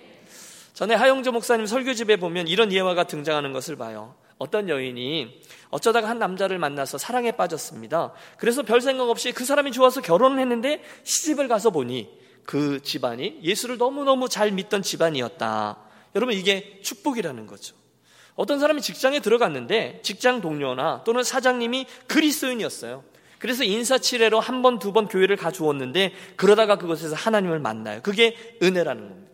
전에 0.80 0.94
하영조 0.94 1.32
목사님 1.32 1.66
설교집에 1.66 2.16
보면 2.16 2.48
이런 2.48 2.72
예화가 2.72 3.04
등장하는 3.04 3.52
것을 3.52 3.76
봐요. 3.76 4.14
어떤 4.38 4.70
여인이 4.70 5.42
어쩌다가 5.68 6.08
한 6.08 6.18
남자를 6.18 6.58
만나서 6.58 6.96
사랑에 6.96 7.32
빠졌습니다. 7.32 8.14
그래서 8.38 8.62
별 8.62 8.80
생각 8.80 9.10
없이 9.10 9.30
그 9.32 9.44
사람이 9.44 9.72
좋아서 9.72 10.00
결혼을 10.00 10.38
했는데 10.38 10.82
시집을 11.04 11.48
가서 11.48 11.68
보니 11.68 12.08
그 12.46 12.80
집안이 12.82 13.40
예수를 13.42 13.76
너무너무 13.76 14.30
잘 14.30 14.52
믿던 14.52 14.80
집안이었다. 14.80 15.76
여러분 16.14 16.34
이게 16.34 16.80
축복이라는 16.80 17.46
거죠. 17.46 17.76
어떤 18.34 18.58
사람이 18.58 18.80
직장에 18.80 19.20
들어갔는데 19.20 20.00
직장 20.02 20.40
동료나 20.40 21.04
또는 21.04 21.22
사장님이 21.22 21.84
그리스도인이었어요. 22.06 23.04
그래서 23.38 23.64
인사치레로 23.64 24.40
한 24.40 24.62
번, 24.62 24.78
두 24.78 24.94
번 24.94 25.08
교회를 25.08 25.36
가주었는데 25.36 26.14
그러다가 26.36 26.78
그곳에서 26.78 27.16
하나님을 27.16 27.58
만나요. 27.58 28.00
그게 28.02 28.34
은혜라는 28.62 29.10
겁니다. 29.10 29.29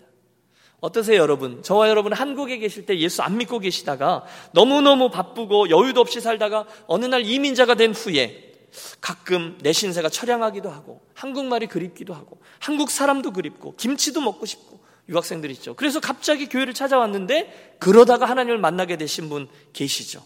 어떠세요, 0.81 1.21
여러분? 1.21 1.63
저와 1.63 1.89
여러분 1.89 2.13
한국에 2.13 2.59
계실 2.59 2.87
때 2.87 2.99
예수 2.99 3.23
안 3.23 3.39
믿고 3.39 3.59
계시다가 3.59 4.25
너무너무 4.53 5.11
바쁘고 5.11 5.71
여유도 5.71 6.01
없이 6.01 6.21
살다가 6.21 6.67
어느 6.87 7.07
날 7.07 7.25
이민자가 7.25 7.75
된 7.75 7.93
후에 7.93 8.53
가끔 9.01 9.57
내 9.63 9.73
신세가 9.73 10.11
처량하기도 10.11 10.71
하고 10.71 11.01
한국말이 11.15 11.67
그립기도 11.67 12.13
하고 12.13 12.39
한국 12.59 12.91
사람도 12.91 13.33
그립고 13.33 13.75
김치도 13.77 14.21
먹고 14.21 14.45
싶고 14.45 14.81
유학생들 15.09 15.51
있죠. 15.53 15.75
그래서 15.75 16.01
갑자기 16.01 16.47
교회를 16.47 16.75
찾아왔는데 16.75 17.77
그러다가 17.79 18.27
하나님을 18.27 18.59
만나게 18.59 18.97
되신 18.97 19.29
분 19.29 19.49
계시죠. 19.73 20.23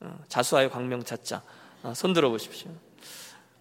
어, 0.00 0.18
자수하여 0.28 0.70
광명 0.70 1.04
찾자. 1.04 1.42
어, 1.82 1.92
손 1.94 2.12
들어 2.14 2.30
보십시오. 2.30 2.70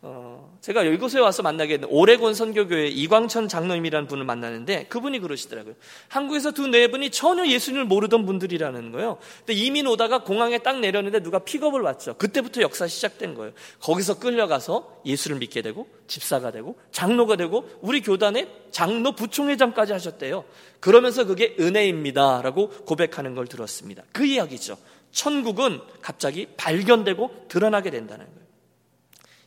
어, 0.10 0.58
제가 0.62 0.84
이곳에 0.84 1.20
와서 1.20 1.44
만나게 1.44 1.80
된 1.80 1.90
오레곤 1.92 2.34
선교교회 2.34 2.88
이광천 2.88 3.50
장로님이라는 3.50 4.08
분을 4.08 4.24
만나는데 4.24 4.86
그분이 4.86 5.20
그러시더라고요. 5.20 5.76
한국에서 6.08 6.52
두 6.52 6.68
네 6.68 6.88
분이 6.88 7.10
전혀 7.12 7.46
예수님을 7.46 7.86
모르던 7.86 8.26
분들이라는 8.26 8.92
거예요. 8.94 9.18
근데 9.40 9.54
이민 9.54 9.86
오다가 9.88 10.24
공항에 10.24 10.60
딱 10.60 10.80
내렸는데 10.80 11.22
누가 11.22 11.40
픽업을 11.40 11.82
왔죠. 11.82 12.14
그때부터 12.16 12.62
역사 12.62 12.88
시작된 12.88 13.36
거예요. 13.36 13.52
거기서 13.82 14.20
끌려가서 14.20 15.02
예수를 15.06 15.38
믿게 15.40 15.62
되고 15.62 15.88
집사가 16.08 16.52
되고 16.52 16.78
장로가 16.92 17.36
되고 17.36 17.70
우리 17.82 18.02
교단의 18.02 18.48
장로 18.72 19.12
부총회장까지 19.14 19.92
하셨대요. 19.92 20.46
그러면서 20.80 21.26
그게 21.26 21.56
은혜입니다라고 21.60 22.70
고백하는 22.86 23.36
걸 23.36 23.48
들었습니다. 23.48 24.04
그 24.14 24.26
이야기죠. 24.26 24.78
천국은 25.12 25.82
갑자기 26.02 26.48
발견되고 26.56 27.48
드러나게 27.50 27.90
된다는 27.92 28.26
거예요. 28.26 28.47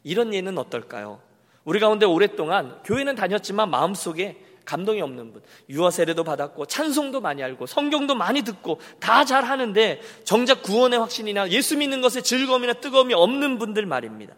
이런 0.02 0.32
예는 0.34 0.58
어떨까요? 0.58 1.20
우리 1.64 1.78
가운데 1.78 2.06
오랫동안 2.06 2.80
교회는 2.84 3.14
다녔지만 3.14 3.70
마음속에 3.70 4.42
감동이 4.64 5.00
없는 5.00 5.32
분, 5.32 5.42
유아 5.68 5.90
세례도 5.90 6.22
받았고 6.22 6.66
찬송도 6.66 7.20
많이 7.20 7.42
알고 7.42 7.66
성경도 7.66 8.14
많이 8.14 8.42
듣고 8.42 8.80
다 9.00 9.24
잘 9.24 9.44
하는데 9.44 10.00
정작 10.24 10.62
구원의 10.62 10.98
확신이나 10.98 11.50
예수 11.50 11.76
믿는 11.76 12.00
것에 12.00 12.20
즐거움이나 12.20 12.74
뜨거움이 12.74 13.14
없는 13.14 13.58
분들 13.58 13.86
말입니다. 13.86 14.34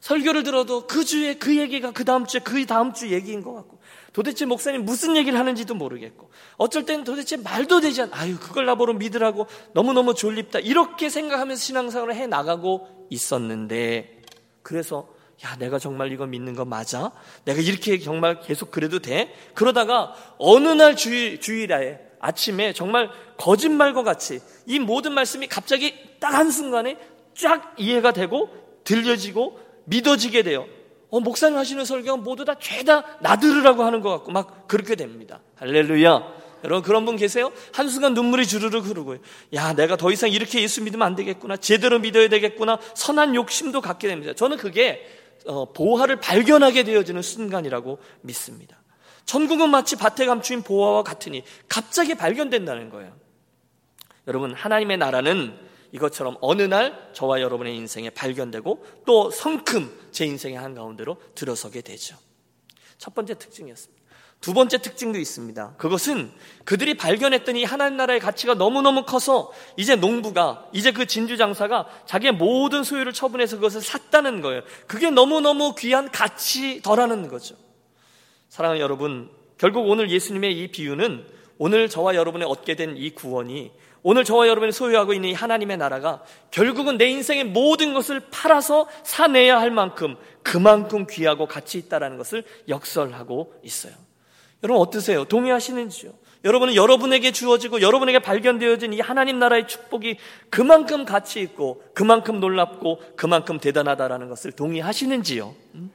설교를 0.00 0.42
들어도 0.42 0.86
그 0.86 1.04
주에 1.04 1.34
그 1.34 1.56
얘기가 1.56 1.92
그 1.92 2.04
다음 2.04 2.26
주에 2.26 2.40
그 2.40 2.64
다음 2.66 2.92
주 2.92 3.10
얘기인 3.12 3.42
것 3.42 3.54
같고 3.54 3.80
도대체 4.12 4.44
목사님 4.44 4.84
무슨 4.84 5.16
얘기를 5.16 5.38
하는지도 5.38 5.74
모르겠고 5.74 6.30
어쩔 6.56 6.84
때는 6.84 7.04
도대체 7.04 7.36
말도 7.36 7.80
되지 7.80 8.02
않 8.02 8.10
아유 8.12 8.38
그걸 8.38 8.66
나보러 8.66 8.92
믿으라고 8.94 9.46
너무너무 9.72 10.14
졸립다 10.14 10.58
이렇게 10.60 11.08
생각하면서 11.08 11.60
신앙생활을 11.60 12.14
해 12.14 12.26
나가고 12.26 13.06
있었는데 13.10 14.15
그래서 14.66 15.06
야, 15.44 15.54
내가 15.60 15.78
정말 15.78 16.10
이거 16.10 16.26
믿는 16.26 16.56
거 16.56 16.64
맞아? 16.64 17.12
내가 17.44 17.60
이렇게 17.60 18.00
정말 18.00 18.40
계속 18.40 18.72
그래도 18.72 18.98
돼? 18.98 19.32
그러다가 19.54 20.12
어느 20.38 20.66
날 20.66 20.96
주일, 20.96 21.40
주일에 21.40 22.00
아침에 22.18 22.72
정말 22.72 23.08
거짓말과 23.36 24.02
같이 24.02 24.40
이 24.66 24.80
모든 24.80 25.12
말씀이 25.12 25.46
갑자기 25.46 25.94
딱 26.18 26.34
한순간에 26.34 26.98
쫙 27.34 27.76
이해가 27.78 28.10
되고 28.10 28.50
들려지고 28.82 29.60
믿어지게 29.84 30.42
돼요. 30.42 30.66
어, 31.10 31.20
목사님 31.20 31.56
하시는 31.56 31.84
설교는 31.84 32.24
모두 32.24 32.44
다 32.44 32.56
죄다 32.58 33.04
나들으라고 33.20 33.84
하는 33.84 34.00
것 34.00 34.10
같고 34.10 34.32
막 34.32 34.66
그렇게 34.66 34.96
됩니다. 34.96 35.42
할렐루야. 35.54 36.35
여러분 36.64 36.82
그런 36.82 37.04
분 37.04 37.16
계세요? 37.16 37.52
한순간 37.72 38.14
눈물이 38.14 38.46
주르륵 38.46 38.86
흐르고요. 38.86 39.18
야, 39.54 39.74
내가 39.74 39.96
더 39.96 40.10
이상 40.10 40.30
이렇게 40.30 40.62
예수 40.62 40.82
믿으면 40.82 41.06
안 41.06 41.14
되겠구나. 41.14 41.56
제대로 41.56 41.98
믿어야 41.98 42.28
되겠구나. 42.28 42.78
선한 42.94 43.34
욕심도 43.34 43.80
갖게 43.80 44.08
됩니다. 44.08 44.32
저는 44.32 44.56
그게 44.56 45.06
어, 45.46 45.72
보화를 45.72 46.16
발견하게 46.16 46.82
되어지는 46.82 47.22
순간이라고 47.22 47.98
믿습니다. 48.22 48.82
천국은 49.26 49.70
마치 49.70 49.96
밭에 49.96 50.26
감추인 50.26 50.62
보화와 50.62 51.02
같으니 51.02 51.42
갑자기 51.68 52.14
발견된다는 52.14 52.90
거예요. 52.90 53.14
여러분, 54.26 54.54
하나님의 54.54 54.98
나라는 54.98 55.56
이것처럼 55.92 56.36
어느 56.40 56.62
날 56.62 57.10
저와 57.12 57.40
여러분의 57.40 57.76
인생에 57.76 58.10
발견되고 58.10 58.84
또 59.06 59.30
성큼 59.30 60.08
제 60.10 60.24
인생의 60.26 60.58
한가운데로 60.58 61.16
들어서게 61.34 61.80
되죠. 61.80 62.16
첫 62.98 63.14
번째 63.14 63.34
특징이었습니다. 63.34 63.95
두 64.46 64.54
번째 64.54 64.78
특징도 64.78 65.18
있습니다. 65.18 65.74
그것은 65.76 66.30
그들이 66.64 66.96
발견했던 66.96 67.56
이 67.56 67.64
하나님 67.64 67.96
나라의 67.96 68.20
가치가 68.20 68.54
너무너무 68.54 69.04
커서 69.04 69.50
이제 69.76 69.96
농부가, 69.96 70.68
이제 70.72 70.92
그 70.92 71.04
진주 71.04 71.36
장사가 71.36 71.88
자기의 72.06 72.34
모든 72.34 72.84
소유를 72.84 73.12
처분해서 73.12 73.56
그것을 73.56 73.80
샀다는 73.80 74.42
거예요. 74.42 74.62
그게 74.86 75.10
너무너무 75.10 75.74
귀한 75.74 76.12
가치더라는 76.12 77.26
거죠. 77.26 77.56
사랑하는 78.48 78.80
여러분, 78.80 79.30
결국 79.58 79.88
오늘 79.88 80.12
예수님의 80.12 80.56
이 80.56 80.70
비유는 80.70 81.26
오늘 81.58 81.88
저와 81.88 82.14
여러분의 82.14 82.46
얻게 82.46 82.76
된 82.76 82.96
이 82.96 83.10
구원이 83.10 83.72
오늘 84.04 84.22
저와 84.22 84.46
여러분이 84.46 84.70
소유하고 84.70 85.12
있는 85.12 85.30
이 85.30 85.32
하나님의 85.32 85.76
나라가 85.76 86.22
결국은 86.52 86.98
내 86.98 87.06
인생의 87.06 87.46
모든 87.46 87.94
것을 87.94 88.20
팔아서 88.30 88.86
사내야 89.02 89.58
할 89.58 89.72
만큼 89.72 90.14
그만큼 90.44 91.04
귀하고 91.10 91.46
가치 91.46 91.78
있다라는 91.78 92.16
것을 92.16 92.44
역설하고 92.68 93.54
있어요. 93.64 94.05
여러분 94.62 94.80
어떠세요? 94.82 95.24
동의하시는지요? 95.24 96.12
여러분은 96.44 96.74
여러분에게 96.74 97.32
주어지고 97.32 97.80
여러분에게 97.80 98.20
발견되어진 98.20 98.92
이 98.92 99.00
하나님 99.00 99.38
나라의 99.38 99.66
축복이 99.66 100.16
그만큼 100.48 101.04
가치 101.04 101.40
있고 101.40 101.82
그만큼 101.92 102.40
놀랍고 102.40 103.00
그만큼 103.16 103.58
대단하다라는 103.58 104.28
것을 104.28 104.52
동의하시는지요? 104.52 105.54
음? 105.74 105.90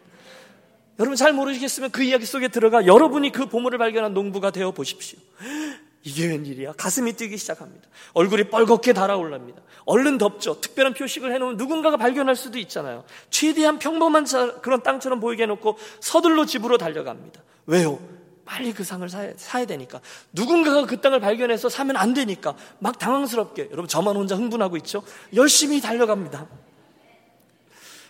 여러분 0.99 1.15
잘 1.15 1.33
모르시겠으면 1.33 1.91
그 1.91 2.03
이야기 2.03 2.25
속에 2.25 2.49
들어가 2.49 2.85
여러분이 2.85 3.31
그 3.31 3.47
보물을 3.47 3.77
발견한 3.79 4.13
농부가 4.13 4.51
되어 4.51 4.71
보십시오. 4.71 5.19
이게 6.03 6.27
웬일이야? 6.27 6.73
가슴이 6.73 7.13
뛰기 7.13 7.37
시작합니다. 7.37 7.87
얼굴이 8.13 8.45
뻘겋게 8.45 8.93
달아올랍니다. 8.93 9.61
얼른 9.85 10.17
덥죠. 10.17 10.59
특별한 10.59 10.95
표식을 10.95 11.33
해놓으면 11.33 11.57
누군가가 11.57 11.95
발견할 11.95 12.35
수도 12.35 12.57
있잖아요. 12.57 13.03
최대한 13.29 13.79
평범한 13.79 14.25
그런 14.61 14.83
땅처럼 14.83 15.19
보이게 15.19 15.43
해놓고 15.43 15.77
서둘러 15.99 16.45
집으로 16.45 16.77
달려갑니다. 16.77 17.41
왜요? 17.67 17.99
빨리 18.51 18.73
그 18.73 18.83
상을 18.83 19.07
사야, 19.07 19.31
사야, 19.37 19.63
되니까. 19.63 20.01
누군가가 20.33 20.85
그 20.85 20.99
땅을 20.99 21.21
발견해서 21.21 21.69
사면 21.69 21.95
안 21.95 22.13
되니까. 22.13 22.53
막 22.79 22.99
당황스럽게. 22.99 23.69
여러분, 23.71 23.87
저만 23.87 24.17
혼자 24.17 24.35
흥분하고 24.35 24.75
있죠? 24.77 25.03
열심히 25.33 25.79
달려갑니다. 25.79 26.47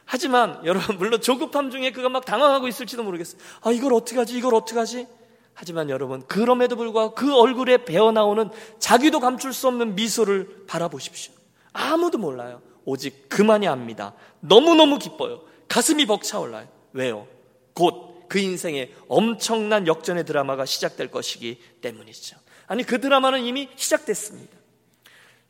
하지만, 0.05 0.59
여러분, 0.65 0.97
물론 0.97 1.21
조급함 1.21 1.69
중에 1.69 1.91
그가 1.91 2.09
막 2.09 2.25
당황하고 2.25 2.67
있을지도 2.67 3.03
모르겠어요. 3.03 3.39
아, 3.61 3.71
이걸 3.71 3.93
어떻게 3.93 4.17
하지? 4.17 4.35
이걸 4.35 4.55
어떻게 4.55 4.79
하지? 4.79 5.07
하지만 5.53 5.91
여러분, 5.91 6.25
그럼에도 6.25 6.75
불구하고 6.75 7.13
그 7.13 7.37
얼굴에 7.37 7.85
배어나오는 7.85 8.49
자기도 8.79 9.19
감출 9.19 9.53
수 9.53 9.67
없는 9.67 9.93
미소를 9.93 10.65
바라보십시오. 10.65 11.33
아무도 11.71 12.17
몰라요. 12.17 12.63
오직 12.83 13.29
그만이 13.29 13.67
압니다. 13.67 14.15
너무너무 14.39 14.97
기뻐요. 14.97 15.41
가슴이 15.67 16.07
벅차올라요. 16.07 16.67
왜요? 16.93 17.27
곧 17.75 18.10
그 18.31 18.39
인생에 18.39 18.93
엄청난 19.09 19.87
역전의 19.87 20.23
드라마가 20.23 20.63
시작될 20.63 21.11
것이기 21.11 21.59
때문이죠. 21.81 22.37
아니, 22.67 22.83
그 22.83 23.01
드라마는 23.01 23.43
이미 23.43 23.67
시작됐습니다. 23.75 24.57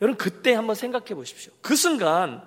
여러분, 0.01 0.17
그때 0.17 0.55
한번 0.55 0.75
생각해 0.75 1.13
보십시오. 1.13 1.53
그 1.61 1.75
순간, 1.75 2.41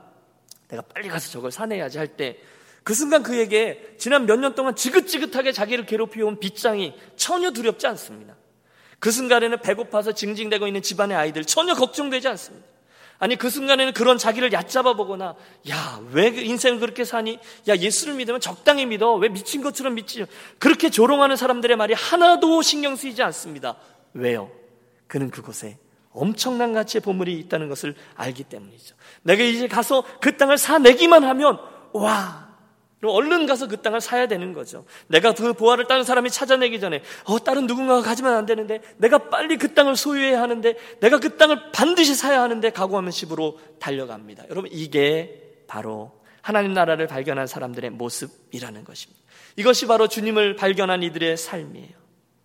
내가 0.66 0.82
빨리 0.82 1.08
가서 1.08 1.30
저걸 1.30 1.52
사내야지 1.52 1.98
할 1.98 2.16
때 2.16 2.36
그 2.84 2.92
순간 2.92 3.22
그에게 3.22 3.94
지난 3.96 4.26
몇 4.26 4.36
년 4.40 4.54
동안 4.54 4.76
지긋지긋하게 4.76 5.52
자기를 5.52 5.86
괴롭혀온 5.86 6.38
빗장이 6.38 6.92
전혀 7.16 7.50
두렵지 7.50 7.86
않습니다. 7.86 8.36
그 8.98 9.10
순간에는 9.10 9.60
배고파서 9.60 10.12
징징대고 10.12 10.66
있는 10.66 10.82
집안의 10.82 11.16
아이들 11.16 11.44
전혀 11.44 11.74
걱정되지 11.74 12.28
않습니다. 12.28 12.73
아니 13.18 13.36
그 13.36 13.48
순간에는 13.48 13.92
그런 13.92 14.18
자기를 14.18 14.52
얕잡아 14.52 14.94
보거나 14.94 15.34
야왜 15.68 16.32
그 16.32 16.40
인생을 16.40 16.80
그렇게 16.80 17.04
사니? 17.04 17.38
야 17.68 17.76
예수를 17.76 18.14
믿으면 18.14 18.40
적당히 18.40 18.86
믿어. 18.86 19.14
왜 19.14 19.28
미친 19.28 19.62
것처럼 19.62 19.94
믿지? 19.94 20.26
그렇게 20.58 20.90
조롱하는 20.90 21.36
사람들의 21.36 21.76
말이 21.76 21.94
하나도 21.94 22.62
신경 22.62 22.96
쓰이지 22.96 23.22
않습니다. 23.22 23.76
왜요? 24.12 24.50
그는 25.06 25.30
그곳에 25.30 25.78
엄청난 26.12 26.72
가치의 26.72 27.02
보물이 27.02 27.38
있다는 27.40 27.68
것을 27.68 27.94
알기 28.14 28.44
때문이죠. 28.44 28.94
내가 29.22 29.42
이제 29.42 29.68
가서 29.68 30.04
그 30.20 30.36
땅을 30.36 30.58
사내기만 30.58 31.24
하면 31.24 31.58
와 31.92 32.43
그럼 33.04 33.16
얼른 33.16 33.44
가서 33.44 33.68
그 33.68 33.82
땅을 33.82 34.00
사야 34.00 34.26
되는 34.26 34.54
거죠. 34.54 34.86
내가 35.08 35.34
그 35.34 35.52
보화를 35.52 35.86
다른 35.86 36.04
사람이 36.04 36.30
찾아내기 36.30 36.80
전에, 36.80 37.02
어, 37.24 37.38
다른 37.38 37.66
누군가가 37.66 38.00
가지면 38.00 38.34
안 38.34 38.46
되는데, 38.46 38.80
내가 38.96 39.28
빨리 39.28 39.58
그 39.58 39.74
땅을 39.74 39.94
소유해야 39.94 40.40
하는데, 40.40 40.74
내가 41.00 41.20
그 41.20 41.36
땅을 41.36 41.70
반드시 41.72 42.14
사야 42.14 42.40
하는데, 42.40 42.70
각오하면 42.70 43.10
집으로 43.10 43.60
달려갑니다. 43.78 44.44
여러분, 44.48 44.70
이게 44.72 45.64
바로 45.66 46.12
하나님 46.40 46.72
나라를 46.72 47.06
발견한 47.06 47.46
사람들의 47.46 47.90
모습이라는 47.90 48.84
것입니다. 48.84 49.22
이것이 49.56 49.86
바로 49.86 50.08
주님을 50.08 50.56
발견한 50.56 51.02
이들의 51.02 51.36
삶이에요. 51.36 51.92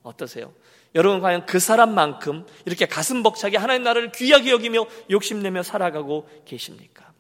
어떠세요? 0.04 0.54
여러분 0.94 1.22
과연 1.22 1.46
그 1.46 1.60
사람만큼 1.60 2.46
이렇게 2.66 2.86
가슴 2.86 3.24
벅차게 3.24 3.58
하나님 3.58 3.84
나라를 3.84 4.12
귀하게 4.12 4.52
여기며 4.52 4.88
욕심내며 5.10 5.64
살아가고 5.64 6.28
계십니까? 6.46 7.14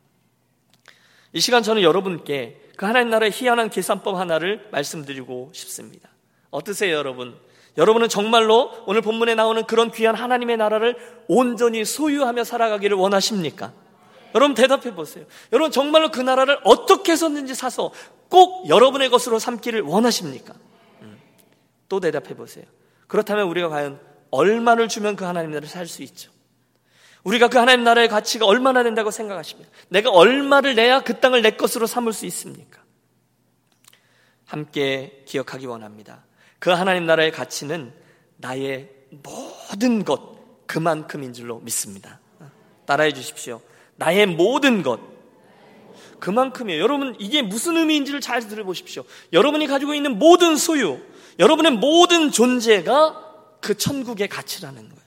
이 1.31 1.39
시간 1.39 1.61
저는 1.61 1.83
여러분께 1.83 2.68
그 2.79 2.85
하나님 2.85 3.09
나라의 3.09 3.33
희한한 3.35 3.69
계산법 3.69 4.15
하나를 4.15 4.65
말씀드리고 4.71 5.51
싶습니다. 5.53 6.07
어떠세요, 6.49 6.95
여러분? 6.95 7.37
여러분은 7.77 8.07
정말로 8.07 8.71
오늘 8.85 9.01
본문에 9.01 9.35
나오는 9.35 9.65
그런 9.65 9.91
귀한 9.91 10.15
하나님의 10.15 10.55
나라를 10.55 10.95
온전히 11.27 11.83
소유하며 11.83 12.45
살아가기를 12.45 12.95
원하십니까? 12.95 13.73
여러분 14.33 14.55
대답해 14.55 14.95
보세요. 14.95 15.25
여러분 15.51 15.71
정말로 15.71 16.09
그 16.09 16.21
나라를 16.21 16.57
어떻게 16.63 17.11
해서든지 17.11 17.53
사서 17.53 17.91
꼭 18.29 18.69
여러분의 18.69 19.09
것으로 19.09 19.39
삼기를 19.39 19.81
원하십니까? 19.81 20.53
음. 21.01 21.19
또 21.89 21.99
대답해 21.99 22.33
보세요. 22.33 22.63
그렇다면 23.07 23.47
우리가 23.47 23.67
과연 23.67 23.99
얼마를 24.31 24.87
주면 24.87 25.17
그 25.17 25.25
하나님 25.25 25.51
나라를 25.51 25.67
살 25.67 25.85
수 25.85 26.01
있죠? 26.03 26.31
우리가 27.23 27.49
그 27.49 27.57
하나님 27.57 27.83
나라의 27.83 28.07
가치가 28.07 28.45
얼마나 28.45 28.83
된다고 28.83 29.11
생각하십니까? 29.11 29.69
내가 29.89 30.09
얼마를 30.09 30.75
내야 30.75 31.01
그 31.01 31.19
땅을 31.19 31.41
내 31.41 31.51
것으로 31.51 31.85
삼을 31.85 32.13
수 32.13 32.25
있습니까? 32.25 32.81
함께 34.45 35.23
기억하기 35.25 35.65
원합니다. 35.65 36.23
그 36.59 36.69
하나님 36.69 37.05
나라의 37.05 37.31
가치는 37.31 37.93
나의 38.37 38.89
모든 39.23 40.03
것 40.03 40.65
그만큼인 40.65 41.33
줄로 41.33 41.59
믿습니다. 41.59 42.19
따라해 42.85 43.13
주십시오. 43.13 43.61
나의 43.95 44.25
모든 44.25 44.81
것 44.81 44.99
그만큼이에요. 46.19 46.81
여러분 46.81 47.15
이게 47.19 47.41
무슨 47.41 47.77
의미인지를 47.77 48.21
잘 48.21 48.47
들어보십시오. 48.47 49.03
여러분이 49.33 49.67
가지고 49.67 49.93
있는 49.93 50.17
모든 50.19 50.55
소유, 50.55 50.99
여러분의 51.37 51.73
모든 51.73 52.31
존재가 52.31 53.57
그 53.61 53.77
천국의 53.77 54.27
가치라는 54.27 54.89
거예요. 54.89 54.98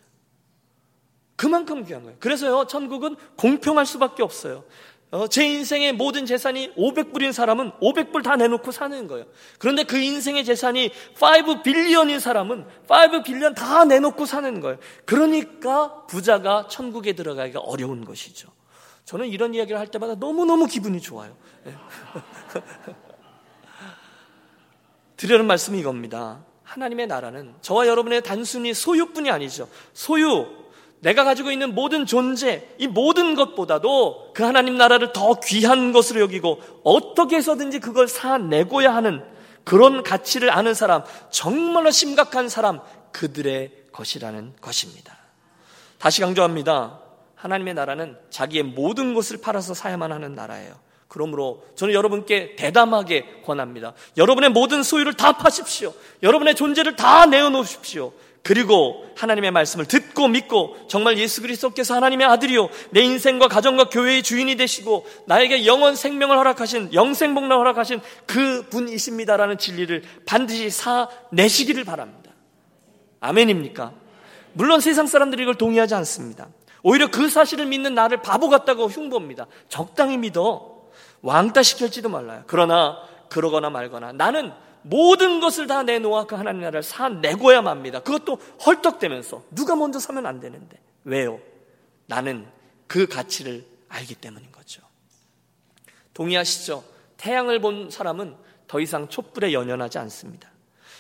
그만큼 1.37 1.85
귀한 1.85 2.03
거예요. 2.03 2.17
그래서요, 2.21 2.67
천국은 2.67 3.17
공평할 3.37 3.87
수밖에 3.87 4.23
없어요. 4.23 4.65
어, 5.13 5.27
제 5.27 5.47
인생의 5.47 5.93
모든 5.93 6.25
재산이 6.25 6.75
500불인 6.75 7.33
사람은 7.33 7.73
500불 7.83 8.23
다 8.23 8.37
내놓고 8.37 8.73
사는 8.73 9.07
거예요. 9.07 9.27
그런데 9.59 9.85
그 9.85 9.99
인생의 9.99 10.43
재산이 10.43 10.91
5 11.21 11.63
빌리언인 11.63 12.19
사람은 12.19 12.65
5 12.89 13.23
빌리언 13.23 13.55
다 13.55 13.85
내놓고 13.85 14.25
사는 14.25 14.61
거예요. 14.61 14.79
그러니까 15.05 16.07
부자가 16.07 16.67
천국에 16.69 17.13
들어가기가 17.13 17.61
어려운 17.61 18.07
것이죠. 18.07 18.49
저는 19.05 19.29
이런 19.29 19.55
이야기를 19.55 19.79
할 19.79 19.89
때마다 19.89 20.15
너무너무 20.15 20.67
기분이 20.67 21.01
좋아요. 21.03 21.37
네. 21.65 21.75
드리는 25.19 25.47
말씀이 25.47 25.79
이겁니다. 25.79 26.43
하나님의 26.65 27.07
나라는 27.07 27.55
저와 27.61 27.87
여러분의 27.87 28.23
단순히 28.23 28.73
소유뿐이 28.73 29.31
아니죠. 29.31 29.69
소유, 29.93 30.49
내가 31.03 31.25
가지고 31.25 31.51
있는 31.51 31.75
모든 31.75 32.07
존재, 32.07 32.69
이 32.79 32.87
모든 32.87 33.35
것보다도 33.35 34.31
그 34.35 34.45
하나님 34.45 34.77
나라를 34.77 35.13
더 35.13 35.35
귀한 35.41 35.93
것으로 35.93 36.21
여기고 36.21 36.61
어떻게 36.85 37.37
해서든지 37.37 37.81
그걸 37.81 38.07
사내고야 38.07 38.95
하는 38.95 39.25
그런 39.65 40.05
가치를 40.05 40.51
아는 40.51 40.75
사람, 40.75 41.03
정말로 41.31 41.91
심각한 41.91 42.49
사람, 42.49 42.81
그들의 43.11 43.73
것이라는 43.91 44.55
것입니다. 44.61 45.17
다시 45.99 46.21
강조합니다. 46.21 47.01
하나님의 47.35 47.75
나라는 47.75 48.17
자기의 48.31 48.63
모든 48.63 49.13
것을 49.13 49.41
팔아서 49.41 49.75
사야만 49.75 50.13
하는 50.13 50.37
나라예요. 50.37 50.73
그러므로 51.09 51.65
저는 51.75 51.95
여러분께 51.95 52.55
대담하게 52.55 53.43
권합니다. 53.45 53.93
여러분의 54.17 54.51
모든 54.51 54.85
소유를 54.85 55.15
다 55.15 55.33
파십시오. 55.33 55.93
여러분의 56.23 56.55
존재를 56.55 56.95
다 56.95 57.27
내어놓으십시오. 57.27 58.13
그리고 58.43 59.05
하나님의 59.17 59.53
말씀을 59.53 59.87
듣고 59.87 60.27
믿고 60.29 60.77
정말 60.89 61.17
예수 61.19 61.43
그리스도께서 61.43 61.95
하나님의 61.95 62.27
아들이요 62.27 62.69
내 62.91 63.03
인생과 63.03 63.49
가정과 63.49 63.89
교회의 63.89 64.23
주인이 64.23 64.57
되시고 64.57 65.07
나에게 65.27 65.65
영원 65.65 65.95
생명을 65.95 66.37
허락하신 66.37 66.93
영생 66.93 67.35
복락을 67.35 67.57
허락하신 67.59 68.01
그 68.27 68.69
분이십니다라는 68.69 69.59
진리를 69.59 70.03
반드시 70.27 70.71
사 70.71 71.09
내시기를 71.31 71.85
바랍니다. 71.85 72.33
아멘입니까? 73.21 73.93
물론 74.55 74.81
세상 74.81 75.07
사람들이 75.07 75.43
이걸 75.43 75.55
동의하지 75.55 75.95
않습니다. 75.95 76.49
오히려 76.83 77.11
그 77.11 77.29
사실을 77.29 77.67
믿는 77.67 77.95
나를 77.95 78.23
바보 78.23 78.49
같다고 78.49 78.87
흉보입니다. 78.87 79.47
적당히 79.69 80.19
믿어. 80.19 80.83
왕따 81.23 81.63
시킬지도 81.63 82.09
몰라요. 82.09 82.43
그러나 82.49 82.99
그러거나 83.29 83.71
말거나 83.71 84.13
나는 84.13 84.53
모든 84.83 85.41
것을 85.41 85.67
다 85.67 85.83
내놓아 85.83 86.27
그 86.27 86.35
하나님 86.35 86.61
나라를 86.61 86.83
사내고야 86.83 87.63
맙니다. 87.63 88.01
그것도 88.01 88.39
헐떡대면서 88.65 89.45
누가 89.51 89.77
먼저 89.77 89.99
사면 89.99 90.27
안 90.27 90.41
되는데 90.41 90.79
왜요? 91.05 91.41
나는 92.07 92.47
그 92.87 93.07
가치를 93.07 93.65
알기 93.89 94.15
때문인 94.17 94.51
거죠. 94.53 94.83
동의하시죠? 96.15 96.85
태양을 97.17 97.61
본 97.61 97.91
사람은 97.91 98.35
더 98.67 98.81
이상 98.81 99.09
촛불에 99.09 99.53
연연하지 99.53 99.99
않습니다. 99.99 100.51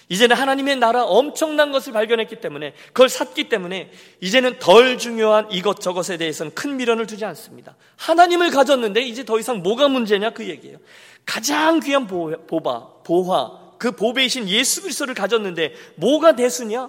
이제는 0.08 0.36
하나님의 0.36 0.76
나라 0.76 1.04
엄청난 1.04 1.72
것을 1.72 1.92
발견했기 1.92 2.36
때문에 2.36 2.74
그걸 2.88 3.08
샀기 3.08 3.48
때문에 3.48 3.90
이제는 4.20 4.58
덜 4.58 4.98
중요한 4.98 5.50
이것저것에 5.50 6.18
대해서는 6.18 6.54
큰 6.54 6.76
미련을 6.76 7.06
두지 7.06 7.24
않습니다. 7.24 7.76
하나님을 7.96 8.50
가졌는데 8.50 9.00
이제 9.00 9.24
더 9.24 9.38
이상 9.38 9.62
뭐가 9.62 9.88
문제냐 9.88 10.30
그 10.30 10.48
얘기예요. 10.48 10.78
가장 11.24 11.80
귀한 11.80 12.06
보바, 12.06 12.88
보화, 13.04 13.61
그 13.82 13.90
보배이신 13.90 14.48
예수 14.48 14.80
그리스도를 14.82 15.12
가졌는데 15.12 15.74
뭐가 15.96 16.36
대수냐? 16.36 16.88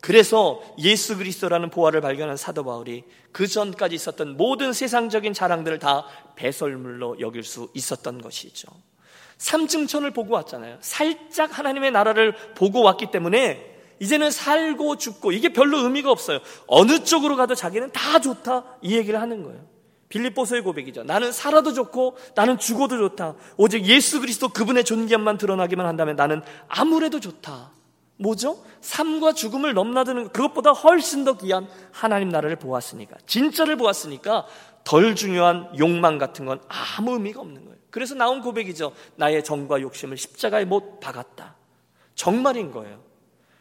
그래서 0.00 0.62
예수 0.78 1.18
그리스도라는 1.18 1.68
보화를 1.68 2.00
발견한 2.00 2.38
사도 2.38 2.64
바울이 2.64 3.04
그 3.30 3.46
전까지 3.46 3.94
있었던 3.94 4.38
모든 4.38 4.72
세상적인 4.72 5.34
자랑들을 5.34 5.78
다 5.80 6.06
배설물로 6.36 7.20
여길 7.20 7.42
수 7.42 7.68
있었던 7.74 8.22
것이죠. 8.22 8.68
삼층천을 9.36 10.12
보고 10.12 10.32
왔잖아요. 10.32 10.78
살짝 10.80 11.58
하나님의 11.58 11.90
나라를 11.90 12.34
보고 12.54 12.80
왔기 12.80 13.10
때문에 13.10 13.76
이제는 13.98 14.30
살고 14.30 14.96
죽고 14.96 15.32
이게 15.32 15.52
별로 15.52 15.80
의미가 15.80 16.10
없어요. 16.10 16.38
어느 16.66 17.04
쪽으로 17.04 17.36
가도 17.36 17.54
자기는 17.54 17.92
다 17.92 18.18
좋다 18.18 18.78
이 18.80 18.96
얘기를 18.96 19.20
하는 19.20 19.42
거예요. 19.42 19.60
빌립보서의 20.10 20.62
고백이죠. 20.62 21.04
나는 21.04 21.32
살아도 21.32 21.72
좋고 21.72 22.18
나는 22.34 22.58
죽어도 22.58 22.98
좋다. 22.98 23.34
오직 23.56 23.86
예수 23.86 24.20
그리스도 24.20 24.48
그분의 24.50 24.84
존귀함만 24.84 25.38
드러나기만 25.38 25.86
한다면 25.86 26.16
나는 26.16 26.42
아무래도 26.68 27.18
좋다. 27.18 27.70
뭐죠? 28.18 28.62
삶과 28.82 29.32
죽음을 29.32 29.72
넘나드는 29.72 30.28
그것보다 30.28 30.72
훨씬 30.72 31.24
더 31.24 31.38
귀한 31.38 31.66
하나님 31.90 32.28
나라를 32.28 32.56
보았으니까 32.56 33.16
진짜를 33.26 33.76
보았으니까 33.76 34.46
덜 34.84 35.14
중요한 35.14 35.70
욕망 35.78 36.18
같은 36.18 36.44
건 36.44 36.60
아무 36.68 37.12
의미가 37.12 37.40
없는 37.40 37.64
거예요. 37.64 37.78
그래서 37.90 38.14
나온 38.14 38.42
고백이죠. 38.42 38.92
나의 39.16 39.42
정과 39.42 39.80
욕심을 39.80 40.16
십자가에 40.16 40.64
못 40.64 41.00
박았다. 41.00 41.56
정말인 42.14 42.72
거예요. 42.72 43.02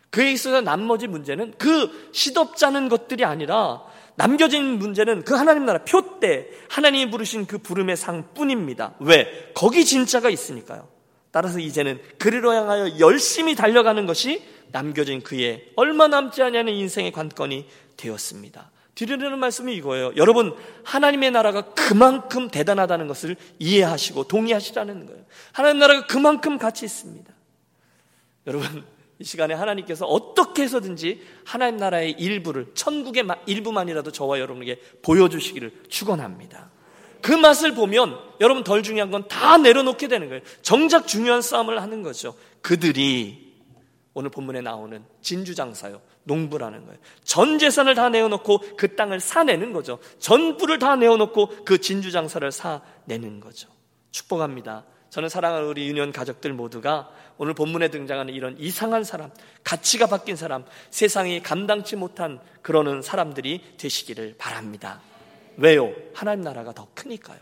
그에 0.10 0.32
있어서 0.32 0.62
남머지 0.62 1.08
문제는 1.08 1.54
그 1.58 2.10
시덥잖은 2.12 2.90
것들이 2.90 3.24
아니라 3.24 3.84
남겨진 4.20 4.80
문제는 4.80 5.24
그 5.24 5.34
하나님 5.34 5.66
나라 5.66 5.80
표 5.86 6.20
때 6.20 6.48
하나님이 6.70 7.10
부르신 7.10 7.46
그 7.46 7.58
부름의 7.58 7.96
상뿐입니다. 7.96 8.96
왜? 9.00 9.52
거기 9.56 9.86
진짜가 9.86 10.30
있으니까요. 10.30 10.88
따라서 11.32 11.60
이제는 11.60 12.00
그리로 12.18 12.54
향하여 12.54 13.00
열심히 13.00 13.56
달려가는 13.56 14.06
것이 14.06 14.44
남겨진 14.72 15.22
그의 15.22 15.72
얼마 15.76 16.08
남지 16.08 16.44
않냐는 16.44 16.74
인생의 16.74 17.12
관건이 17.12 17.68
되었습니다. 17.98 18.72
드리는 18.96 19.40
말씀이 19.40 19.74
이거예요. 19.76 20.12
여러분, 20.18 20.54
하나님의 20.84 21.32
나라가 21.32 21.62
그만큼 21.74 22.50
대단하다는 22.50 23.08
것을 23.08 23.38
이해하시고 23.60 24.28
동의하시라는 24.28 25.06
거예요. 25.06 25.24
하나님 25.54 25.80
나라가 25.80 26.06
그만큼 26.06 26.58
가치 26.58 26.84
있습니다. 26.84 27.32
여러분, 28.48 28.84
이 29.20 29.24
시간에 29.26 29.54
하나님께서 29.54 30.06
어떻게 30.06 30.64
해서든지 30.64 31.22
하나님 31.44 31.78
나라의 31.78 32.12
일부를, 32.14 32.72
천국의 32.74 33.26
일부만이라도 33.46 34.12
저와 34.12 34.40
여러분에게 34.40 34.80
보여주시기를 35.02 35.84
축원합니다. 35.90 36.72
그 37.22 37.34
맛을 37.34 37.76
보면 37.76 38.18
여러분 38.40 38.64
덜 38.64 38.82
중요한 38.82 39.12
건 39.12 39.28
다 39.28 39.58
내려놓게 39.58 40.08
되는 40.08 40.30
거예요. 40.30 40.42
정작 40.62 41.06
중요한 41.06 41.42
싸움을 41.42 41.82
하는 41.82 42.02
거죠. 42.02 42.34
그들이 42.62 43.50
오늘 44.14 44.30
본문에 44.30 44.62
나오는 44.62 45.04
진주 45.22 45.54
장사요. 45.54 46.02
농부라는 46.24 46.86
거예요. 46.86 47.00
전 47.24 47.60
재산을 47.60 47.96
다 47.96 48.08
내어놓고 48.10 48.78
그 48.78 48.96
땅을 48.96 49.20
사내는 49.20 49.74
거죠. 49.74 50.00
전 50.20 50.56
부를 50.58 50.80
다 50.80 50.96
내어놓고 50.96 51.66
그 51.66 51.80
진주 51.80 52.12
장사를 52.12 52.50
사내는 52.52 53.42
거죠. 53.42 53.68
축복합니다. 54.12 54.86
저는 55.10 55.30
사랑하는 55.30 55.68
우리 55.68 55.88
유년 55.88 56.12
가족들 56.12 56.54
모두가 56.54 57.10
오늘 57.38 57.54
본문에 57.54 57.90
등장하는 57.90 58.34
이런 58.34 58.56
이상한 58.60 59.04
사람, 59.04 59.32
가치가 59.64 60.08
바뀐 60.08 60.36
사람, 60.36 60.66
세상이 60.92 61.42
감당치 61.42 61.96
못한 61.96 62.40
그러는 62.62 63.02
사람들이 63.02 63.62
되시기를 63.78 64.36
바랍니다. 64.38 65.02
왜요? 65.58 65.94
하나님 66.14 66.44
나라가 66.44 66.74
더 66.74 66.88
크니까요. 66.94 67.40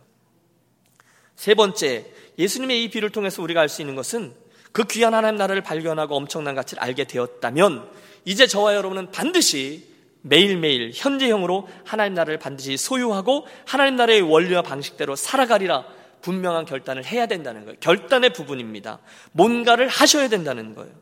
세 1.36 1.53
번째, 1.56 2.06
예수님의 2.38 2.84
이 2.84 2.89
비를 2.89 3.10
통해서 3.10 3.41
우리가 3.41 3.62
알 3.62 3.69
수 3.69 3.82
있는 3.82 3.95
것은 3.95 4.34
그 4.71 4.84
귀한 4.86 5.13
하나님 5.13 5.38
나라를 5.38 5.62
발견하고 5.62 6.15
엄청난 6.15 6.56
가치를 6.56 6.82
알게 6.82 7.06
되었다면 7.06 7.89
이제 8.25 8.47
저와 8.47 8.75
여러분은 8.75 9.12
반드시 9.12 9.88
매일매일 10.21 10.91
현재형으로 10.93 11.67
하나님 11.86 12.13
나라를 12.13 12.38
반드시 12.38 12.77
소유하고 12.77 13.47
하나님 13.65 13.95
나라의 13.95 14.21
원리와 14.21 14.62
방식대로 14.62 15.15
살아가리라 15.15 15.86
분명한 16.21 16.65
결단을 16.65 17.06
해야 17.06 17.25
된다는 17.25 17.65
거예요. 17.65 17.77
결단의 17.80 18.34
부분입니다. 18.34 18.99
뭔가를 19.32 19.88
하셔야 19.88 20.27
된다는 20.30 20.75
거예요. 20.75 20.93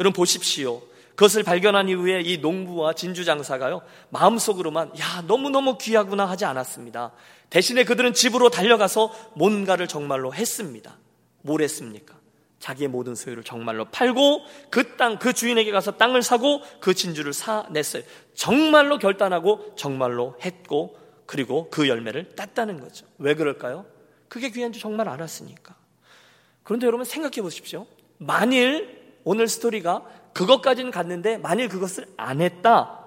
여러분 0.00 0.14
보십시오. 0.14 0.82
그것을 1.10 1.42
발견한 1.42 1.88
이후에 1.88 2.22
이 2.22 2.38
농부와 2.38 2.94
진주 2.94 3.24
장사가요, 3.24 3.82
마음속으로만, 4.10 4.92
야, 4.98 5.22
너무너무 5.26 5.76
귀하구나 5.78 6.24
하지 6.24 6.44
않았습니다. 6.44 7.12
대신에 7.50 7.84
그들은 7.84 8.14
집으로 8.14 8.48
달려가서 8.48 9.32
뭔가를 9.36 9.88
정말로 9.88 10.32
했습니다. 10.32 10.96
뭘 11.42 11.60
했습니까? 11.60 12.14
자기의 12.60 12.88
모든 12.88 13.14
소유를 13.14 13.42
정말로 13.42 13.84
팔고 13.86 14.44
그 14.70 14.96
땅, 14.96 15.18
그 15.18 15.32
주인에게 15.32 15.70
가서 15.72 15.92
땅을 15.92 16.22
사고 16.22 16.62
그 16.80 16.94
진주를 16.94 17.32
사냈어요. 17.32 18.04
정말로 18.34 18.98
결단하고 18.98 19.74
정말로 19.76 20.36
했고 20.42 20.96
그리고 21.26 21.68
그 21.70 21.88
열매를 21.88 22.36
땄다는 22.36 22.80
거죠. 22.80 23.04
왜 23.18 23.34
그럴까요? 23.34 23.84
그게 24.32 24.48
귀한 24.48 24.72
줄 24.72 24.80
정말 24.80 25.10
알았으니까. 25.10 25.74
그런데 26.62 26.86
여러분 26.86 27.04
생각해 27.04 27.42
보십시오. 27.42 27.86
만일 28.16 29.18
오늘 29.24 29.46
스토리가 29.46 30.06
그것까지는 30.32 30.90
갔는데 30.90 31.36
만일 31.36 31.68
그것을 31.68 32.06
안 32.16 32.40
했다. 32.40 32.98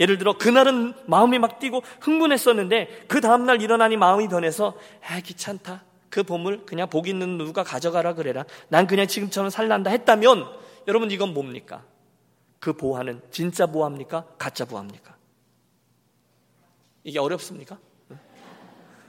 예를 0.00 0.18
들어 0.18 0.36
그날은 0.36 0.94
마음이 1.06 1.38
막 1.38 1.60
뛰고 1.60 1.84
흥분했었는데 2.00 3.04
그 3.06 3.20
다음날 3.20 3.62
일어나니 3.62 3.96
마음이 3.96 4.26
변해서 4.26 4.76
아 5.08 5.20
귀찮다. 5.20 5.84
그 6.10 6.24
보물 6.24 6.66
그냥 6.66 6.90
복 6.90 7.06
있는 7.06 7.38
누가 7.38 7.62
가져가라 7.62 8.14
그래라. 8.14 8.44
난 8.66 8.88
그냥 8.88 9.06
지금처럼 9.06 9.50
살란다 9.50 9.88
했다면 9.88 10.48
여러분 10.88 11.12
이건 11.12 11.32
뭡니까? 11.32 11.84
그 12.58 12.72
보화는 12.72 13.22
진짜 13.30 13.66
보화입니까? 13.66 14.26
가짜 14.36 14.64
보화입니까? 14.64 15.14
이게 17.04 17.20
어렵습니까? 17.20 17.78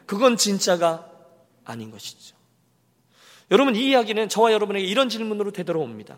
그건 0.05 0.37
진짜가 0.37 1.12
아닌 1.65 1.91
것이죠. 1.91 2.35
여러분 3.51 3.75
이 3.75 3.89
이야기는 3.89 4.29
저와 4.29 4.51
여러분에게 4.53 4.85
이런 4.85 5.09
질문으로 5.09 5.51
되돌아옵니다. 5.51 6.17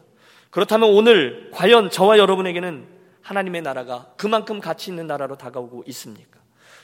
그렇다면 0.50 0.90
오늘 0.90 1.50
과연 1.54 1.90
저와 1.90 2.18
여러분에게는 2.18 2.88
하나님의 3.22 3.62
나라가 3.62 4.12
그만큼 4.18 4.60
가치 4.60 4.92
있는 4.92 5.08
나라로 5.08 5.38
다가오고 5.38 5.84
있습니까? 5.88 6.40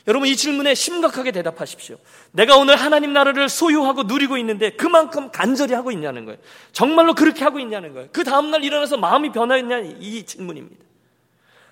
여러분 0.08 0.28
이 0.28 0.36
질문에 0.36 0.74
심각하게 0.74 1.32
대답하십시오. 1.32 1.98
내가 2.32 2.58
오늘 2.58 2.76
하나님 2.76 3.14
나라를 3.14 3.50
소유하고 3.50 4.04
누리고 4.04 4.38
있는데 4.38 4.72
그만큼 4.72 5.32
간절히 5.32 5.74
하고 5.74 5.92
있냐는 5.92 6.26
거예요. 6.26 6.40
정말로 6.72 7.14
그렇게 7.14 7.44
하고 7.44 7.60
있냐는 7.60 7.94
거예요. 7.94 8.10
그 8.12 8.24
다음날 8.24 8.64
일어나서 8.64 8.98
마음이 8.98 9.32
변화했냐 9.32 9.80
이 10.00 10.26
질문입니다. 10.26 10.84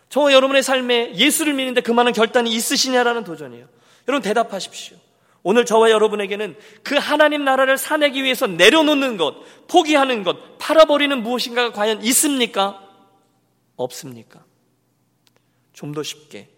저와 0.10 0.32
여러분의 0.34 0.64
삶에 0.64 1.16
예수를 1.16 1.54
믿는데 1.54 1.82
그 1.82 1.92
많은 1.92 2.14
결단이 2.14 2.52
있으시냐라는 2.52 3.24
도전이에요. 3.24 3.68
여러분 4.08 4.22
대답하십시오. 4.22 4.98
오늘 5.44 5.66
저와 5.66 5.90
여러분에게는 5.90 6.58
그 6.84 6.96
하나님 6.96 7.44
나라를 7.46 7.78
사내기 7.78 8.24
위해서 8.24 8.48
내려놓는 8.48 9.18
것, 9.18 9.36
포기하는 9.68 10.24
것, 10.24 10.58
팔아버리는 10.58 11.22
무엇인가가 11.24 11.72
과연 11.72 12.04
있습니까? 12.04 12.82
없습니까? 13.76 14.44
좀 15.74 15.94
더 15.94 16.04
쉽게 16.04 16.50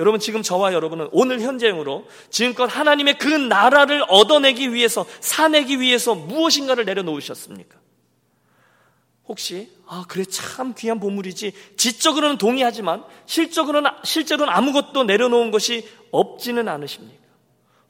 여러분 0.00 0.18
지금 0.18 0.42
저와 0.42 0.72
여러분은 0.72 1.08
오늘 1.12 1.40
현재형으로 1.40 2.06
지금껏 2.30 2.64
하나님의 2.64 3.18
그 3.18 3.28
나라를 3.28 4.04
얻어내기 4.08 4.74
위해서 4.74 5.06
사내기 5.20 5.80
위해서 5.80 6.16
무엇인가를 6.16 6.84
내려놓으셨습니까? 6.84 7.78
혹시 9.26 9.70
아 9.86 10.04
그래 10.08 10.24
참 10.24 10.74
귀한 10.76 10.98
보물이지 10.98 11.52
지적으로는 11.76 12.38
동의하지만 12.38 13.04
실적으로는 13.26 13.90
실제로는 14.02 14.52
아무것도 14.52 15.04
내려놓은 15.04 15.52
것이 15.52 15.88
없지는 16.10 16.68
않으십니까? 16.68 17.23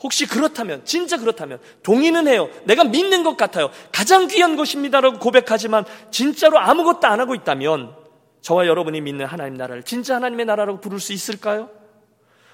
혹시 0.05 0.27
그렇다면 0.27 0.85
진짜 0.85 1.17
그렇다면 1.17 1.59
동의는 1.83 2.29
해요. 2.29 2.51
내가 2.65 2.85
믿는 2.85 3.25
것 3.25 3.39
같아요. 3.39 3.71
가장 3.91 4.29
귀한 4.29 4.55
것입니다라고 4.55 5.19
고백하지만 5.19 5.87
진짜로 6.11 6.59
아무것도 6.59 7.09
안 7.09 7.21
하고 7.21 7.35
있다면 7.35 7.97
저와 8.43 8.67
여러분이 8.67 9.01
믿는 9.01 9.25
하나님 9.25 9.55
나라를 9.55 9.83
진짜 9.83 10.17
하나님의 10.17 10.45
나라라고 10.45 10.81
부를 10.81 11.01
수 11.01 11.15
있을까요? 11.15 11.71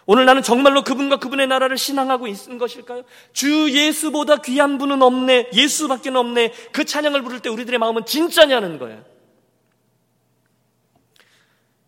오늘 0.06 0.26
나는 0.26 0.42
정말로 0.42 0.84
그분과 0.84 1.16
그분의 1.16 1.48
나라를 1.48 1.76
신앙하고 1.76 2.28
있는 2.28 2.56
것일까요? 2.56 3.02
주 3.32 3.68
예수보다 3.70 4.36
귀한 4.36 4.78
분은 4.78 5.02
없네. 5.02 5.50
예수밖에 5.52 6.10
없네. 6.10 6.52
그 6.72 6.84
찬양을 6.84 7.22
부를 7.22 7.40
때 7.40 7.48
우리들의 7.48 7.78
마음은 7.80 8.06
진짜냐는 8.06 8.78
거예요. 8.78 9.02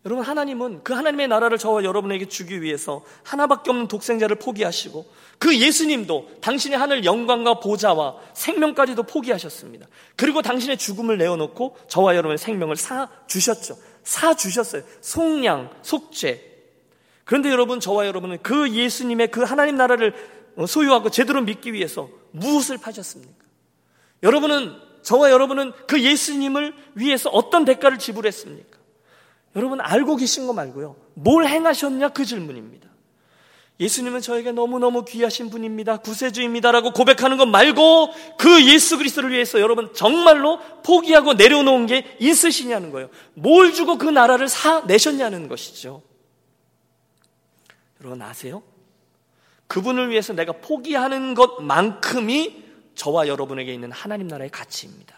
여러분, 0.04 0.24
하나님은 0.24 0.82
그 0.82 0.94
하나님의 0.94 1.28
나라를 1.28 1.58
저와 1.58 1.84
여러분에게 1.84 2.26
주기 2.26 2.60
위해서 2.60 3.04
하나밖에 3.22 3.70
없는 3.70 3.86
독생자를 3.86 4.36
포기하시고 4.36 5.06
그 5.38 5.56
예수님도 5.56 6.38
당신의 6.40 6.76
하늘 6.76 7.04
영광과 7.04 7.60
보좌와 7.60 8.16
생명까지도 8.34 9.04
포기하셨습니다. 9.04 9.86
그리고 10.16 10.42
당신의 10.42 10.76
죽음을 10.76 11.18
내어놓고 11.18 11.76
저와 11.86 12.16
여러분의 12.16 12.38
생명을 12.38 12.74
사 12.76 13.08
주셨죠. 13.28 13.76
사 14.02 14.34
주셨어요. 14.34 14.82
속량, 15.00 15.70
속죄. 15.82 16.50
그런데 17.24 17.50
여러분, 17.50 17.78
저와 17.78 18.06
여러분은 18.06 18.38
그 18.42 18.70
예수님의 18.70 19.30
그 19.30 19.42
하나님 19.42 19.76
나라를 19.76 20.14
소유하고 20.66 21.10
제대로 21.10 21.40
믿기 21.42 21.72
위해서 21.72 22.08
무엇을 22.32 22.78
파셨습니까? 22.78 23.44
여러분은, 24.24 24.74
저와 25.02 25.30
여러분은 25.30 25.72
그 25.86 26.02
예수님을 26.02 26.74
위해서 26.94 27.30
어떤 27.30 27.64
대가를 27.64 27.98
지불했습니까? 27.98 28.71
여러분 29.56 29.80
알고 29.80 30.16
계신 30.16 30.46
거 30.46 30.52
말고요. 30.52 30.96
뭘 31.14 31.46
행하셨냐 31.46 32.10
그 32.10 32.24
질문입니다. 32.24 32.88
예수님은 33.80 34.20
저에게 34.20 34.52
너무너무 34.52 35.04
귀하신 35.04 35.50
분입니다. 35.50 35.96
구세주입니다라고 35.98 36.92
고백하는 36.92 37.36
것 37.36 37.46
말고 37.46 38.10
그 38.38 38.64
예수 38.66 38.96
그리스도를 38.96 39.32
위해서 39.32 39.60
여러분 39.60 39.92
정말로 39.92 40.60
포기하고 40.84 41.34
내려놓은 41.34 41.86
게 41.86 42.16
있으시냐는 42.20 42.90
거예요. 42.90 43.08
뭘 43.34 43.72
주고 43.72 43.98
그 43.98 44.08
나라를 44.08 44.48
사 44.48 44.82
내셨냐는 44.86 45.48
것이죠. 45.48 46.02
여러분 48.00 48.22
아세요? 48.22 48.62
그분을 49.66 50.10
위해서 50.10 50.32
내가 50.32 50.52
포기하는 50.52 51.34
것만큼이 51.34 52.62
저와 52.94 53.26
여러분에게 53.26 53.72
있는 53.72 53.90
하나님 53.90 54.28
나라의 54.28 54.50
가치입니다. 54.50 55.16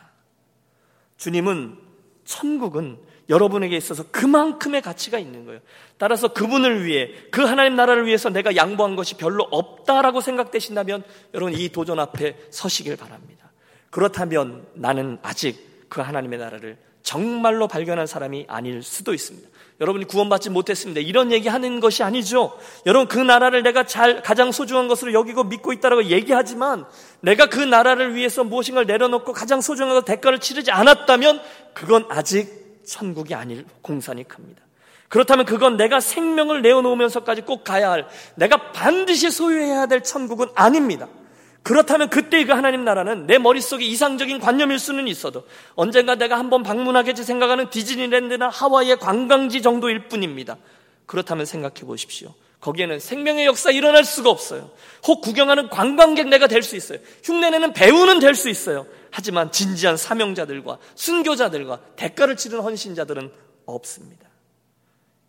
주님은 1.17 1.77
천국은 2.25 2.99
여러분에게 3.29 3.77
있어서 3.77 4.05
그만큼의 4.11 4.83
가치가 4.83 5.19
있는 5.19 5.47
거예요. 5.47 5.61
따라서 5.97 6.29
그분을 6.29 6.85
위해 6.85 7.11
그 7.31 7.43
하나님 7.43 7.75
나라를 7.77 8.07
위해서 8.07 8.29
내가 8.29 8.57
양보한 8.57 8.97
것이 8.97 9.17
별로 9.17 9.45
없다라고 9.51 10.21
생각되신다면 10.21 11.03
여러분 11.33 11.55
이 11.55 11.69
도전 11.71 11.99
앞에 11.99 12.37
서시길 12.51 12.97
바랍니다. 12.97 13.51
그렇다면 13.91 14.67
나는 14.75 15.19
아직 15.23 15.87
그 15.89 16.01
하나님의 16.01 16.39
나라를 16.39 16.77
정말로 17.03 17.69
발견한 17.69 18.07
사람이 18.07 18.47
아닐 18.49 18.83
수도 18.83 19.15
있습니다. 19.15 19.49
여러분이 19.81 20.07
구원받지 20.07 20.51
못했습니다. 20.51 21.01
이런 21.01 21.33
얘기 21.33 21.49
하는 21.49 21.81
것이 21.81 22.03
아니죠. 22.03 22.59
여러분 22.87 23.09
그 23.09 23.19
나라를 23.19 23.63
내가 23.63 23.85
잘 23.85 24.23
가장 24.23 24.53
소중한 24.53 24.89
것으로 24.89 25.13
여기고 25.13 25.45
믿고 25.45 25.73
있다라고 25.73 26.05
얘기하지만 26.05 26.87
내가 27.21 27.47
그 27.47 27.61
나라를 27.61 28.15
위해서 28.15 28.45
무엇인가를 28.45 28.87
내려놓고 28.87 29.33
가장 29.33 29.61
소중한 29.61 29.95
것 29.95 30.05
대가를 30.05 30.39
치르지 30.39 30.71
않았다면 30.71 31.41
그건 31.75 32.07
아직 32.09 32.64
천국이 32.85 33.35
아닐 33.35 33.65
공산이 33.83 34.25
큽니다. 34.25 34.63
그렇다면 35.09 35.45
그건 35.45 35.77
내가 35.77 36.01
생명을 36.01 36.63
내어놓으면서까지 36.63 37.43
꼭 37.43 37.63
가야 37.63 37.91
할, 37.91 38.09
내가 38.35 38.73
반드시 38.73 39.31
소유해야 39.31 39.87
될 39.87 40.03
천국은 40.03 40.49
아닙니다. 40.55 41.09
그렇다면 41.63 42.11
그때 42.11 42.45
그 42.45 42.53
하나님 42.53 42.85
나라는 42.85 43.27
내 43.27 43.39
머릿속에 43.39 43.85
이상적인 43.85 44.39
관념일 44.41 44.79
수는 44.79 45.09
있어도 45.09 45.45
언젠가 45.77 46.15
내가 46.15 46.39
한번 46.39 46.63
방문하겠지 46.63 47.25
생각하는 47.25 47.71
디즈니랜드나 47.71 48.49
하와이의 48.51 48.99
관광지 48.99 49.63
정도일 49.63 50.09
뿐입니다. 50.09 50.59
그렇다면 51.07 51.47
생각해 51.47 51.81
보십시오. 51.87 52.35
거기에는 52.61 52.99
생명의 52.99 53.47
역사 53.47 53.71
일어날 53.71 54.05
수가 54.05 54.31
없어요. 54.31 54.71
혹 55.07 55.21
구경하는 55.21 55.69
관광객 55.69 56.29
내가 56.29 56.47
될 56.47 56.63
수 56.63 56.77
있어요. 56.77 56.99
흉내내는 57.23 57.73
배우는 57.73 58.21
될 58.21 58.35
수 58.35 58.49
있어요. 58.49 58.87
하지만 59.17 59.53
진지한 59.53 59.97
사명자들과 59.97 60.79
순교자들과 60.97 61.81
대가를 61.95 62.37
치른 62.37 62.59
헌신자들은 62.59 63.31
없습니다. 63.65 64.29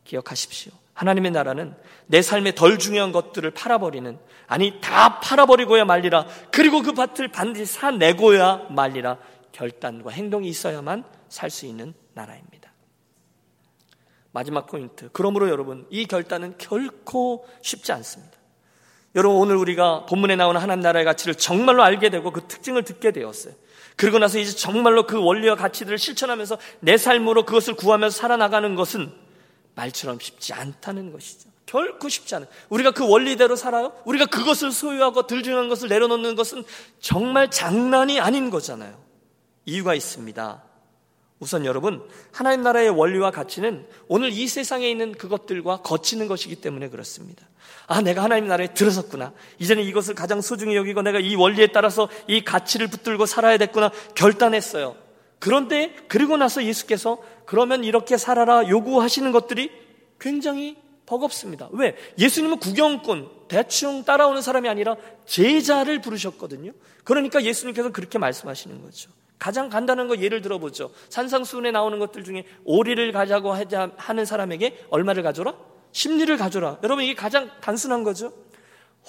기억하십시오. 0.04 0.74
하나님의 0.96 1.30
나라는 1.30 1.76
내 2.08 2.24
삶의 2.24 2.56
덜 2.56 2.80
중요한 2.80 3.12
것들을 3.12 3.52
팔아버리는, 3.52 4.18
아니, 4.48 4.82
다 4.82 5.20
팔아버리고야 5.20 5.86
말리라. 5.86 6.26
그리고 6.52 6.82
그 6.82 6.94
밭을 6.94 7.28
반드시 7.28 7.74
사내고야 7.74 8.70
말리라. 8.72 9.20
결단과 9.52 10.10
행동이 10.10 10.50
있어야만 10.50 11.04
살 11.30 11.52
수 11.52 11.68
있는 11.68 11.94
나라입니다. 12.16 12.74
마지막 14.32 14.66
포인트. 14.66 15.10
그러므로 15.14 15.48
여러분, 15.50 15.86
이 15.92 16.08
결단은 16.08 16.56
결코 16.58 17.48
쉽지 17.62 17.92
않습니다. 17.92 18.36
여러분, 19.14 19.38
오늘 19.38 19.58
우리가 19.58 20.08
본문에 20.08 20.38
나오는 20.38 20.60
하나님 20.60 20.82
나라의 20.82 21.06
가치를 21.06 21.36
정말로 21.36 21.84
알게 21.84 22.10
되고 22.10 22.32
그 22.32 22.48
특징을 22.48 22.82
듣게 22.84 23.12
되었어요. 23.12 23.54
그러고 23.96 24.20
나서 24.20 24.40
이제 24.40 24.52
정말로 24.56 25.06
그 25.06 25.22
원리와 25.22 25.56
가치들을 25.56 25.98
실천하면서 25.98 26.58
내 26.82 26.98
삶으로 26.98 27.46
그것을 27.46 27.76
구하면서 27.76 28.16
살아나가는 28.16 28.76
것은 28.76 29.12
말처럼 29.76 30.20
쉽지 30.20 30.54
않다는 30.54 31.12
것이죠. 31.12 31.50
결코 31.66 32.10
쉽지 32.10 32.36
않아요. 32.36 32.50
우리가 32.70 32.92
그 32.92 33.08
원리대로 33.08 33.56
살아요? 33.56 33.94
우리가 34.06 34.26
그것을 34.26 34.72
소유하고 34.72 35.28
들중한 35.28 35.68
것을 35.68 35.90
내려놓는 35.90 36.36
것은 36.36 36.64
정말 37.00 37.50
장난이 37.50 38.20
아닌 38.20 38.50
거잖아요. 38.50 38.98
이유가 39.66 39.96
있습니다. 39.96 40.64
우선 41.40 41.66
여러분, 41.66 42.02
하나님 42.32 42.62
나라의 42.62 42.90
원리와 42.90 43.32
가치는 43.32 43.86
오늘 44.08 44.32
이 44.32 44.48
세상에 44.48 44.90
있는 44.90 45.12
그것들과 45.12 45.78
거치는 45.82 46.28
것이기 46.28 46.56
때문에 46.56 46.90
그렇습니다. 46.90 47.46
아, 47.88 48.02
내가 48.02 48.24
하나님 48.24 48.48
나라에 48.48 48.74
들어섰구나. 48.74 49.34
이제는 49.60 49.84
이것을 49.84 50.16
가장 50.16 50.42
소중히 50.42 50.76
여기고 50.76 51.02
내가 51.02 51.20
이 51.20 51.36
원리에 51.36 51.68
따라서 51.68 52.08
이 52.28 52.44
가치를 52.44 52.88
붙들고 52.88 53.26
살아야 53.26 53.58
됐구나. 53.58 53.92
결단했어요. 54.16 54.96
그런데 55.40 55.96
그리고 56.08 56.38
나서 56.38 56.64
예수께서 56.64 57.22
그러면 57.46 57.84
이렇게 57.84 58.18
살아라 58.18 58.68
요구하시는 58.68 59.32
것들이 59.32 59.72
굉장히 60.20 60.78
버겁습니다. 61.06 61.70
왜? 61.74 61.96
예수님은 62.18 62.58
구경꾼, 62.58 63.30
대충 63.48 64.04
따라오는 64.04 64.42
사람이 64.42 64.68
아니라 64.68 64.96
제자를 65.26 66.02
부르셨거든요. 66.02 66.72
그러니까 67.04 67.44
예수님께서 67.44 67.92
그렇게 67.92 68.18
말씀하시는 68.18 68.82
거죠. 68.82 69.12
가장 69.40 69.70
간단한 69.70 70.08
거 70.08 70.18
예를 70.18 70.42
들어보죠. 70.42 70.92
산상수훈에 71.10 71.72
나오는 71.72 72.00
것들 72.00 72.24
중에 72.24 72.46
오리를 72.64 73.12
가자고 73.12 73.54
하는 73.98 74.26
사람에게 74.26 74.86
얼마를 74.90 75.24
가져라? 75.24 75.54
심리를 75.92 76.36
가져라. 76.38 76.78
여러분 76.84 77.04
이게 77.04 77.14
가장 77.14 77.50
단순한 77.62 78.04
거죠. 78.04 78.34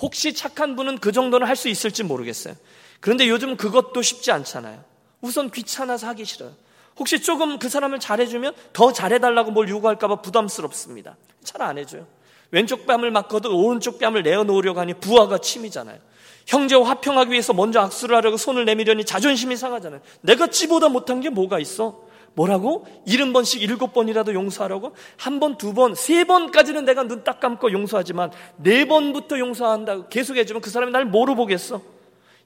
혹시 0.01 0.35
착한 0.35 0.77
분은 0.77 0.99
그 0.99 1.11
정도는 1.13 1.47
할 1.47 1.57
수 1.57 1.69
있을지 1.69 2.03
모르겠어요. 2.05 2.55
그런데 3.01 3.29
요즘 3.29 3.57
그것도 3.57 4.03
쉽지 4.03 4.31
않잖아요. 4.33 4.85
우선 5.21 5.51
귀찮아서 5.51 6.07
하기 6.09 6.25
싫어요. 6.25 6.53
혹시 6.99 7.21
조금 7.21 7.59
그 7.59 7.69
사람을 7.69 8.01
잘해주면 8.01 8.55
더 8.73 8.93
잘해달라고 8.93 9.51
뭘 9.53 9.69
요구할까봐 9.69 10.23
부담스럽습니다. 10.23 11.17
잘 11.45 11.63
안 11.63 11.79
해줘요. 11.79 12.07
왼쪽 12.51 12.87
뺨을 12.87 13.11
맞거든 13.11 13.51
오른쪽 13.51 13.99
뺨을 13.99 14.23
내어놓으려고 14.23 14.81
하니 14.81 14.95
부하가 14.95 15.39
침이잖아요. 15.39 15.99
형제와 16.47 16.89
화평하기 16.89 17.31
위해서 17.31 17.53
먼저 17.53 17.81
악수를 17.81 18.17
하려고 18.17 18.37
손을 18.37 18.65
내밀려니 18.65 19.05
자존심이 19.05 19.57
상하잖아요. 19.57 20.01
내가 20.23 20.47
찌보다 20.47 20.89
못한 20.89 21.21
게 21.21 21.29
뭐가 21.29 21.59
있어? 21.59 22.07
뭐라고? 22.35 22.87
일흔 23.07 23.33
번씩 23.33 23.63
일곱 23.63 23.93
번이라도 23.95 24.35
용서하라고? 24.35 24.93
한 25.17 25.41
번, 25.41 25.57
두 25.57 25.73
번, 25.75 25.95
세 25.95 26.25
번까지는 26.25 26.85
내가 26.85 27.03
눈 27.03 27.25
딱 27.25 27.41
감고 27.41 27.73
용서하지만 27.73 28.31
네 28.59 28.85
번부터 28.85 29.39
용서한다고 29.39 30.09
계속 30.09 30.37
해주면 30.37 30.61
그 30.61 30.71
사람이 30.71 30.93
날 30.93 31.05
뭐로 31.07 31.35
보겠어? 31.35 31.81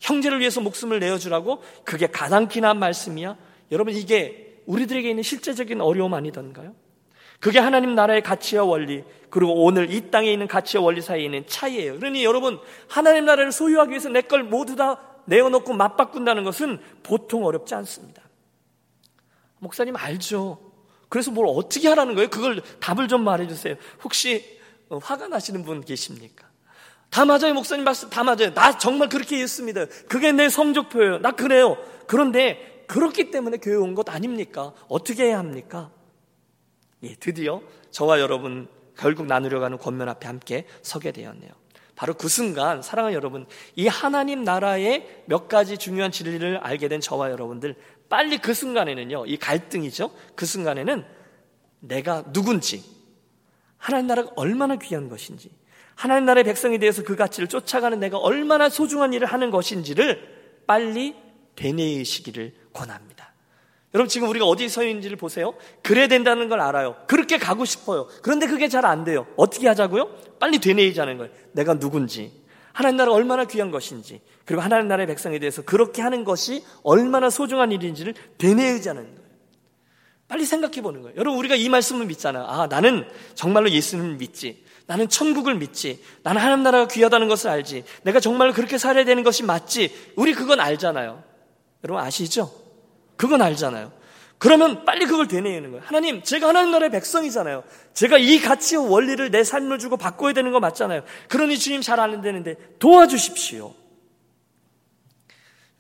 형제를 0.00 0.40
위해서 0.40 0.60
목숨을 0.60 1.00
내어주라고? 1.00 1.60
그게 1.84 2.06
가당키나 2.06 2.70
한 2.70 2.78
말씀이야? 2.78 3.36
여러분 3.72 3.94
이게 3.94 4.62
우리들에게 4.66 5.10
있는 5.10 5.22
실제적인 5.22 5.80
어려움 5.80 6.14
아니던가요? 6.14 6.72
그게 7.40 7.59
하나님 7.59 7.94
나라의 7.94 8.22
가치와 8.22 8.64
원리, 8.64 9.03
그리고 9.31 9.64
오늘 9.64 9.92
이 9.92 10.11
땅에 10.11 10.31
있는 10.33 10.46
가치와 10.46 10.85
원리 10.85 11.00
사이에 11.00 11.24
있는 11.24 11.46
차이예요. 11.46 11.98
그러니 11.98 12.22
여러분, 12.24 12.61
하나님 12.88 13.24
나라를 13.24 13.50
소유하기 13.53 13.90
위해서 13.90 14.09
내 14.09 14.20
걸 14.22 14.42
모두 14.44 14.76
다 14.76 15.00
내어놓고 15.26 15.72
맞바꾼다는 15.72 16.44
것은 16.44 16.81
보통 17.03 17.44
어렵지 17.44 17.74
않습니다. 17.76 18.22
목사님 19.59 19.96
알죠? 19.96 20.59
그래서 21.09 21.31
뭘 21.31 21.46
어떻게 21.48 21.88
하라는 21.88 22.14
거예요? 22.14 22.29
그걸 22.31 22.62
답을 22.81 23.09
좀 23.09 23.24
말해주세요. 23.24 23.76
혹시 24.05 24.59
어, 24.88 24.98
화가 24.98 25.29
나시는 25.29 25.64
분 25.64 25.83
계십니까? 25.83 26.48
다 27.11 27.24
맞아요, 27.24 27.55
목사님 27.55 27.85
말씀 27.85 28.09
다 28.11 28.22
맞아요. 28.22 28.53
나 28.55 28.76
정말 28.79 29.09
그렇게 29.09 29.40
했습니다. 29.40 29.87
그게 30.09 30.33
내 30.33 30.48
성적표예요. 30.48 31.18
나 31.18 31.33
그래요. 31.33 31.76
그런데 32.07 32.85
그렇기 32.87 33.31
때문에 33.31 33.59
교회 33.59 33.76
온 33.76 33.94
것 33.94 34.09
아닙니까? 34.11 34.72
어떻게 34.88 35.24
해야 35.26 35.38
합니까? 35.38 35.90
예, 37.02 37.14
드디어 37.14 37.62
저와 37.90 38.20
여러분 38.20 38.68
결국 38.96 39.26
나누려고 39.26 39.64
하는 39.64 39.78
권면 39.78 40.08
앞에 40.08 40.26
함께 40.26 40.66
서게 40.82 41.12
되었네요. 41.12 41.50
바로 42.00 42.14
그 42.14 42.28
순간 42.28 42.80
사랑하는 42.80 43.14
여러분, 43.14 43.46
이 43.76 43.86
하나님 43.86 44.42
나라의 44.42 45.22
몇 45.26 45.48
가지 45.48 45.76
중요한 45.76 46.10
진리를 46.10 46.56
알게 46.56 46.88
된 46.88 46.98
저와 46.98 47.30
여러분들 47.30 47.74
빨리 48.08 48.38
그 48.38 48.54
순간에는요, 48.54 49.26
이 49.26 49.36
갈등이죠. 49.36 50.10
그 50.34 50.46
순간에는 50.46 51.04
내가 51.80 52.24
누군지, 52.32 52.82
하나님 53.76 54.06
나라가 54.06 54.30
얼마나 54.36 54.76
귀한 54.76 55.10
것인지, 55.10 55.50
하나님 55.94 56.24
나라의 56.24 56.44
백성에 56.44 56.78
대해서 56.78 57.02
그 57.02 57.16
가치를 57.16 57.48
쫓아가는 57.48 58.00
내가 58.00 58.16
얼마나 58.16 58.70
소중한 58.70 59.12
일을 59.12 59.26
하는 59.26 59.50
것인지를 59.50 60.62
빨리 60.66 61.14
되뇌이시기를 61.56 62.54
권합니다. 62.72 63.19
여러분 63.92 64.09
지금 64.09 64.29
우리가 64.29 64.44
어디에 64.46 64.68
서 64.68 64.85
있는지를 64.85 65.16
보세요. 65.16 65.55
그래야 65.83 66.07
된다는 66.07 66.48
걸 66.48 66.61
알아요. 66.61 66.96
그렇게 67.09 67.38
가고 67.38 67.64
싶어요. 67.64 68.07
그런데 68.22 68.46
그게 68.46 68.68
잘 68.68 68.85
안 68.85 69.05
돼요. 69.05 69.26
어떻게 69.37 69.66
하자고요? 69.66 70.09
빨리 70.38 70.59
되뇌이자는 70.59 71.18
거예요. 71.18 71.33
내가 71.53 71.79
누군지, 71.79 72.33
하나님 72.72 72.96
나라 72.96 73.12
얼마나 73.12 73.44
귀한 73.44 73.70
것인지, 73.72 74.20
그리고 74.44 74.62
하나님 74.62 74.87
나라의 74.88 75.09
백성에 75.09 75.38
대해서 75.40 75.62
그렇게 75.62 76.03
하는 76.03 76.24
것이 76.24 76.64
얼마나 76.85 77.31
소중한 77.31 77.72
일인지를 77.72 78.14
되뇌이자는 78.38 79.03
거예요. 79.03 79.20
빨리 80.29 80.44
생각해 80.44 80.81
보는 80.81 81.03
거예요. 81.03 81.16
여러분 81.16 81.37
우리가 81.40 81.57
이 81.57 81.68
말씀을 81.68 82.07
믿잖아. 82.07 82.44
아 82.48 82.68
나는 82.68 83.05
정말로 83.35 83.68
예수님을 83.70 84.14
믿지. 84.18 84.64
나는 84.87 85.09
천국을 85.09 85.57
믿지. 85.57 86.00
나는 86.22 86.40
하나님 86.40 86.62
나라가 86.62 86.87
귀하다는 86.87 87.26
것을 87.26 87.50
알지. 87.50 87.83
내가 88.03 88.20
정말 88.20 88.53
그렇게 88.53 88.79
살아야 88.79 89.05
되는 89.05 89.24
것이 89.24 89.42
맞지. 89.42 90.12
우리 90.14 90.33
그건 90.33 90.61
알잖아요. 90.61 91.24
여러분 91.83 92.05
아시죠? 92.05 92.53
그건 93.20 93.42
알잖아요. 93.42 93.92
그러면 94.38 94.87
빨리 94.87 95.04
그걸 95.04 95.28
되뇌이는 95.28 95.72
거예요. 95.72 95.85
하나님, 95.87 96.22
제가 96.22 96.48
하나님 96.48 96.70
나라의 96.70 96.90
백성이잖아요. 96.90 97.62
제가 97.92 98.16
이 98.16 98.40
가치와 98.40 98.85
원리를 98.85 99.30
내 99.30 99.44
삶을 99.44 99.78
주고 99.78 99.98
바꿔야 99.98 100.33
되는 100.33 100.50
거 100.52 100.59
맞잖아요. 100.59 101.02
그러니 101.28 101.59
주님 101.59 101.83
잘 101.83 102.00
아는 102.00 102.22
되는데 102.22 102.56
도와주십시오. 102.78 103.74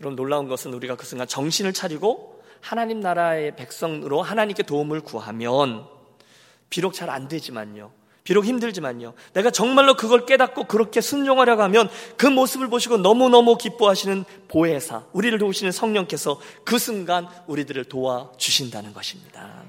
여러분 0.00 0.16
놀라운 0.16 0.48
것은 0.48 0.74
우리가 0.74 0.96
그 0.96 1.06
순간 1.06 1.26
정신을 1.26 1.72
차리고 1.72 2.42
하나님 2.60 3.00
나라의 3.00 3.56
백성으로 3.56 4.20
하나님께 4.20 4.64
도움을 4.64 5.00
구하면 5.00 5.86
비록 6.68 6.92
잘 6.92 7.08
안 7.08 7.26
되지만요. 7.26 7.90
비록 8.30 8.44
힘들지만요. 8.44 9.14
내가 9.32 9.50
정말로 9.50 9.94
그걸 9.94 10.24
깨닫고 10.24 10.68
그렇게 10.68 11.00
순종하려고 11.00 11.62
하면 11.62 11.90
그 12.16 12.26
모습을 12.26 12.68
보시고 12.68 12.96
너무너무 12.96 13.58
기뻐하시는 13.58 14.24
보혜사, 14.46 15.02
우리를 15.12 15.36
도우시는 15.36 15.72
성령께서 15.72 16.40
그 16.62 16.78
순간 16.78 17.26
우리들을 17.48 17.86
도와주신다는 17.86 18.94
것입니다. 18.94 19.64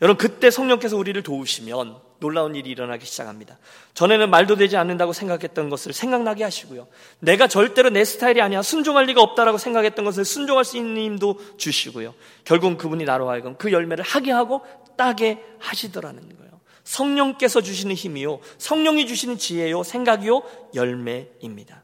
여러분, 0.00 0.16
그때 0.16 0.52
성령께서 0.52 0.96
우리를 0.96 1.20
도우시면 1.24 1.96
놀라운 2.20 2.54
일이 2.54 2.70
일어나기 2.70 3.04
시작합니다. 3.04 3.58
전에는 3.94 4.30
말도 4.30 4.54
되지 4.54 4.76
않는다고 4.76 5.12
생각했던 5.12 5.68
것을 5.68 5.92
생각나게 5.92 6.44
하시고요. 6.44 6.86
내가 7.18 7.48
절대로 7.48 7.90
내 7.90 8.04
스타일이 8.04 8.40
아니야. 8.40 8.62
순종할 8.62 9.06
리가 9.06 9.20
없다라고 9.20 9.58
생각했던 9.58 10.04
것을 10.04 10.24
순종할 10.24 10.64
수 10.64 10.76
있는 10.76 11.02
힘도 11.02 11.40
주시고요. 11.56 12.14
결국 12.44 12.78
그분이 12.78 13.02
나로 13.06 13.28
하여금 13.28 13.56
그 13.56 13.72
열매를 13.72 14.04
하게 14.04 14.30
하고 14.30 14.64
따게 14.96 15.44
하시더라는 15.58 16.20
거예요. 16.20 16.41
성령께서 16.84 17.60
주시는 17.60 17.94
힘이요. 17.94 18.40
성령이 18.58 19.06
주시는 19.06 19.38
지혜요. 19.38 19.82
생각이요. 19.82 20.42
열매입니다. 20.74 21.82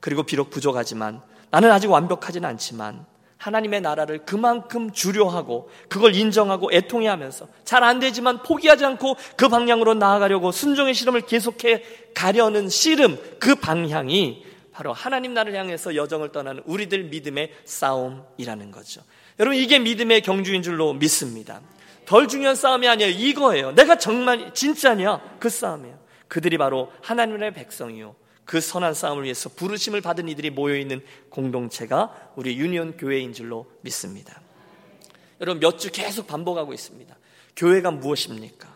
그리고 0.00 0.22
비록 0.22 0.50
부족하지만 0.50 1.22
나는 1.50 1.70
아직 1.70 1.90
완벽하지는 1.90 2.48
않지만 2.48 3.06
하나님의 3.38 3.80
나라를 3.80 4.24
그만큼 4.24 4.92
주려하고 4.92 5.70
그걸 5.88 6.14
인정하고 6.14 6.72
애통해 6.72 7.06
하면서 7.06 7.46
잘 7.64 7.84
안 7.84 8.00
되지만 8.00 8.42
포기하지 8.42 8.84
않고 8.84 9.16
그 9.36 9.48
방향으로 9.48 9.94
나아가려고 9.94 10.50
순종의 10.52 10.92
실험을 10.94 11.22
계속해 11.22 11.82
가려는 12.14 12.68
씨름 12.68 13.16
그 13.38 13.54
방향이 13.54 14.44
바로 14.72 14.92
하나님 14.92 15.34
나라를 15.34 15.58
향해서 15.58 15.94
여정을 15.94 16.32
떠나는 16.32 16.62
우리들 16.66 17.04
믿음의 17.04 17.52
싸움이라는 17.64 18.70
거죠. 18.72 19.02
여러분 19.40 19.56
이게 19.56 19.78
믿음의 19.78 20.22
경주인 20.22 20.62
줄로 20.62 20.92
믿습니다. 20.92 21.60
덜 22.08 22.26
중요한 22.26 22.56
싸움이 22.56 22.88
아니에요. 22.88 23.10
이거예요. 23.10 23.72
내가 23.72 23.98
정말 23.98 24.54
진짜냐? 24.54 25.36
그 25.38 25.50
싸움이에요. 25.50 25.98
그들이 26.26 26.56
바로 26.56 26.90
하나님의 27.02 27.52
백성이요. 27.52 28.16
그 28.46 28.62
선한 28.62 28.94
싸움을 28.94 29.24
위해서 29.24 29.50
부르심을 29.50 30.00
받은 30.00 30.26
이들이 30.30 30.48
모여 30.48 30.74
있는 30.78 31.02
공동체가 31.28 32.30
우리 32.34 32.56
유니온 32.56 32.96
교회인 32.96 33.34
줄로 33.34 33.66
믿습니다. 33.82 34.40
여러분 35.42 35.60
몇 35.60 35.76
주 35.76 35.90
계속 35.92 36.26
반복하고 36.26 36.72
있습니다. 36.72 37.14
교회가 37.56 37.90
무엇입니까? 37.90 38.68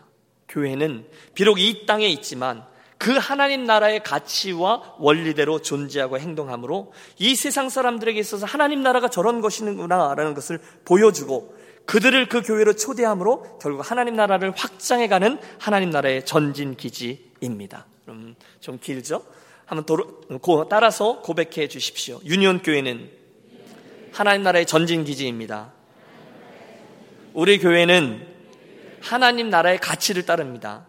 교회는 0.47 1.07
비록 1.33 1.59
이 1.59 1.87
땅에 1.87 2.07
있지만 2.09 2.63
그 2.99 3.13
하나님 3.13 3.63
나라의 3.63 4.03
가치와 4.03 4.97
원리대로 4.99 5.59
존재하고 5.59 6.19
행동함으로 6.19 6.93
이 7.17 7.35
세상 7.35 7.69
사람들에게 7.69 8.19
있어서 8.19 8.45
하나님 8.45 8.83
나라가 8.83 9.09
저런 9.09 9.41
것이구나라는 9.41 10.35
것을 10.35 10.59
보여주고 10.85 11.62
그들을 11.85 12.29
그 12.29 12.41
교회로 12.41 12.75
초대함으로 12.75 13.59
결국 13.59 13.89
하나님 13.89 14.15
나라를 14.15 14.53
확장해가는 14.55 15.39
하나님 15.59 15.89
나라의 15.89 16.25
전진 16.25 16.75
기지입니다. 16.75 17.85
그럼 18.05 18.35
좀 18.59 18.79
길죠? 18.79 19.23
한번 19.65 19.85
도로, 19.85 20.67
따라서 20.69 21.21
고백해 21.21 21.67
주십시오. 21.67 22.19
유니온 22.25 22.61
교회는 22.61 23.09
하나님 24.11 24.43
나라의 24.43 24.65
전진 24.65 25.03
기지입니다. 25.03 25.73
우리 27.33 27.59
교회는 27.59 28.27
하나님 29.01 29.49
나라의 29.49 29.79
가치를 29.79 30.25
따릅니다. 30.25 30.85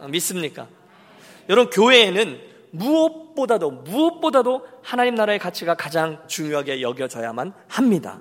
어, 0.00 0.08
믿습니까? 0.08 0.66
여러분 1.48 1.70
교회에는 1.70 2.40
무엇보다도 2.70 3.70
무엇보다도 3.70 4.66
하나님 4.82 5.14
나라의 5.14 5.38
가치가 5.38 5.74
가장 5.74 6.22
중요하게 6.26 6.80
여겨져야만 6.80 7.52
합니다. 7.68 8.20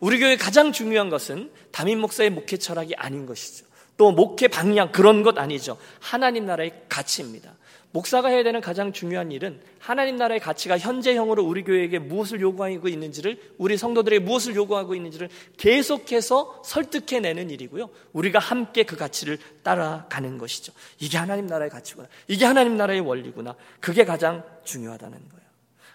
우리 0.00 0.18
교회 0.18 0.36
가장 0.36 0.72
중요한 0.72 1.10
것은 1.10 1.50
담임 1.70 2.00
목사의 2.00 2.30
목회 2.30 2.56
철학이 2.56 2.94
아닌 2.96 3.26
것이죠. 3.26 3.66
또 3.96 4.12
목회 4.12 4.48
방향 4.48 4.92
그런 4.92 5.22
것 5.22 5.38
아니죠. 5.38 5.76
하나님 6.00 6.46
나라의 6.46 6.84
가치입니다. 6.88 7.54
목사가 7.92 8.28
해야 8.28 8.42
되는 8.42 8.60
가장 8.60 8.92
중요한 8.92 9.32
일은 9.32 9.60
하나님 9.78 10.16
나라의 10.16 10.40
가치가 10.40 10.78
현재형으로 10.78 11.42
우리 11.44 11.64
교회에게 11.64 11.98
무엇을 11.98 12.40
요구하고 12.40 12.88
있는지를 12.88 13.38
우리 13.58 13.76
성도들에게 13.76 14.24
무엇을 14.24 14.54
요구하고 14.54 14.94
있는지를 14.94 15.28
계속해서 15.56 16.62
설득해내는 16.64 17.50
일이고요. 17.50 17.90
우리가 18.12 18.38
함께 18.38 18.84
그 18.84 18.96
가치를 18.96 19.38
따라가는 19.62 20.38
것이죠. 20.38 20.72
이게 20.98 21.18
하나님 21.18 21.46
나라의 21.46 21.68
가치구나. 21.70 22.08
이게 22.28 22.44
하나님 22.44 22.76
나라의 22.76 23.00
원리구나. 23.00 23.56
그게 23.80 24.04
가장 24.04 24.44
중요하다는 24.64 25.18
거예요. 25.18 25.49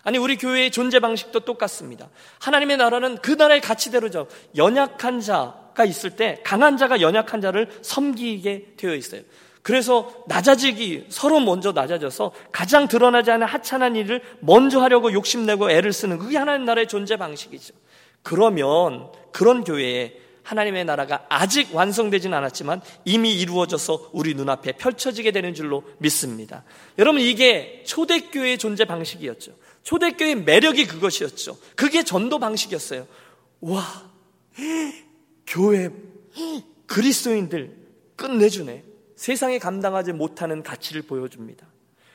아니 0.06 0.20
우리 0.20 0.38
교회의 0.38 0.70
존재 0.72 1.00
방식도 1.00 1.42
똑같습니다. 1.42 2.10
하나님의 2.40 2.78
나라는 2.78 3.18
그 3.18 3.32
나라의 3.32 3.60
가치대로죠. 3.60 4.28
연약한 4.56 5.20
자가 5.20 5.84
있을 5.84 6.12
때 6.12 6.40
강한 6.44 6.78
자가 6.78 7.02
연약한 7.02 7.42
자를 7.42 7.68
섬기게 7.82 8.76
되어 8.78 8.94
있어요. 8.94 9.22
그래서 9.64 10.14
낮아지기 10.28 11.08
서로 11.10 11.40
먼저 11.40 11.72
낮아져서 11.72 12.34
가장 12.52 12.88
드러나지 12.88 13.32
않은 13.32 13.48
하찮은 13.48 13.96
일을 13.96 14.22
먼저 14.42 14.80
하려고 14.80 15.12
욕심내고 15.12 15.72
애를 15.72 15.92
쓰는 15.92 16.20
그게 16.20 16.38
하나님 16.38 16.66
나라의 16.66 16.88
존재 16.88 17.18
방식이죠. 17.18 17.74
그러면 18.22 19.10
그런 19.32 19.64
교회에 19.64 20.20
하나님의 20.44 20.86
나라가 20.86 21.26
아직 21.30 21.74
완성되진 21.74 22.32
않았지만 22.32 22.82
이미 23.06 23.34
이루어져서 23.34 24.12
우리 24.14 24.36
눈앞에 24.36 24.74
펼쳐지게 24.74 25.32
되는 25.32 25.56
줄로 25.56 25.84
믿습니다. 25.98 26.64
여러분 27.00 27.22
이게 27.22 27.82
초대교회의 27.88 28.60
존재 28.60 28.86
방식이었죠. 28.86 29.65
초대교회의 29.86 30.36
매력이 30.36 30.88
그것이었죠. 30.88 31.58
그게 31.76 32.04
전도 32.04 32.40
방식이었어요. 32.40 33.08
와, 33.62 33.84
교회, 35.48 35.90
그리스도인들 36.88 37.78
끝내주네. 38.16 38.84
세상에 39.16 39.60
감당하지 39.60 40.12
못하는 40.12 40.64
가치를 40.64 41.04
보여줍니다. 41.04 41.66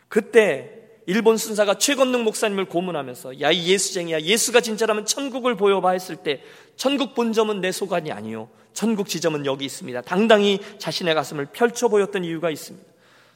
그때 0.08 0.76
일본 1.06 1.36
순사가 1.36 1.78
최건능 1.78 2.24
목사님을 2.24 2.66
고문하면서 2.66 3.40
야 3.40 3.52
이 3.52 3.68
예수쟁이야 3.68 4.20
예수가 4.20 4.60
진짜라면 4.60 5.06
천국을 5.06 5.56
보여봐 5.56 5.92
했을 5.92 6.16
때 6.16 6.42
천국 6.76 7.14
본점은 7.14 7.60
내 7.60 7.72
소관이 7.72 8.12
아니요 8.12 8.48
천국 8.74 9.08
지점은 9.08 9.46
여기 9.46 9.64
있습니다. 9.64 10.02
당당히 10.02 10.60
자신의 10.78 11.14
가슴을 11.14 11.46
펼쳐 11.46 11.88
보였던 11.88 12.24
이유가 12.24 12.50
있습니다. 12.50 12.89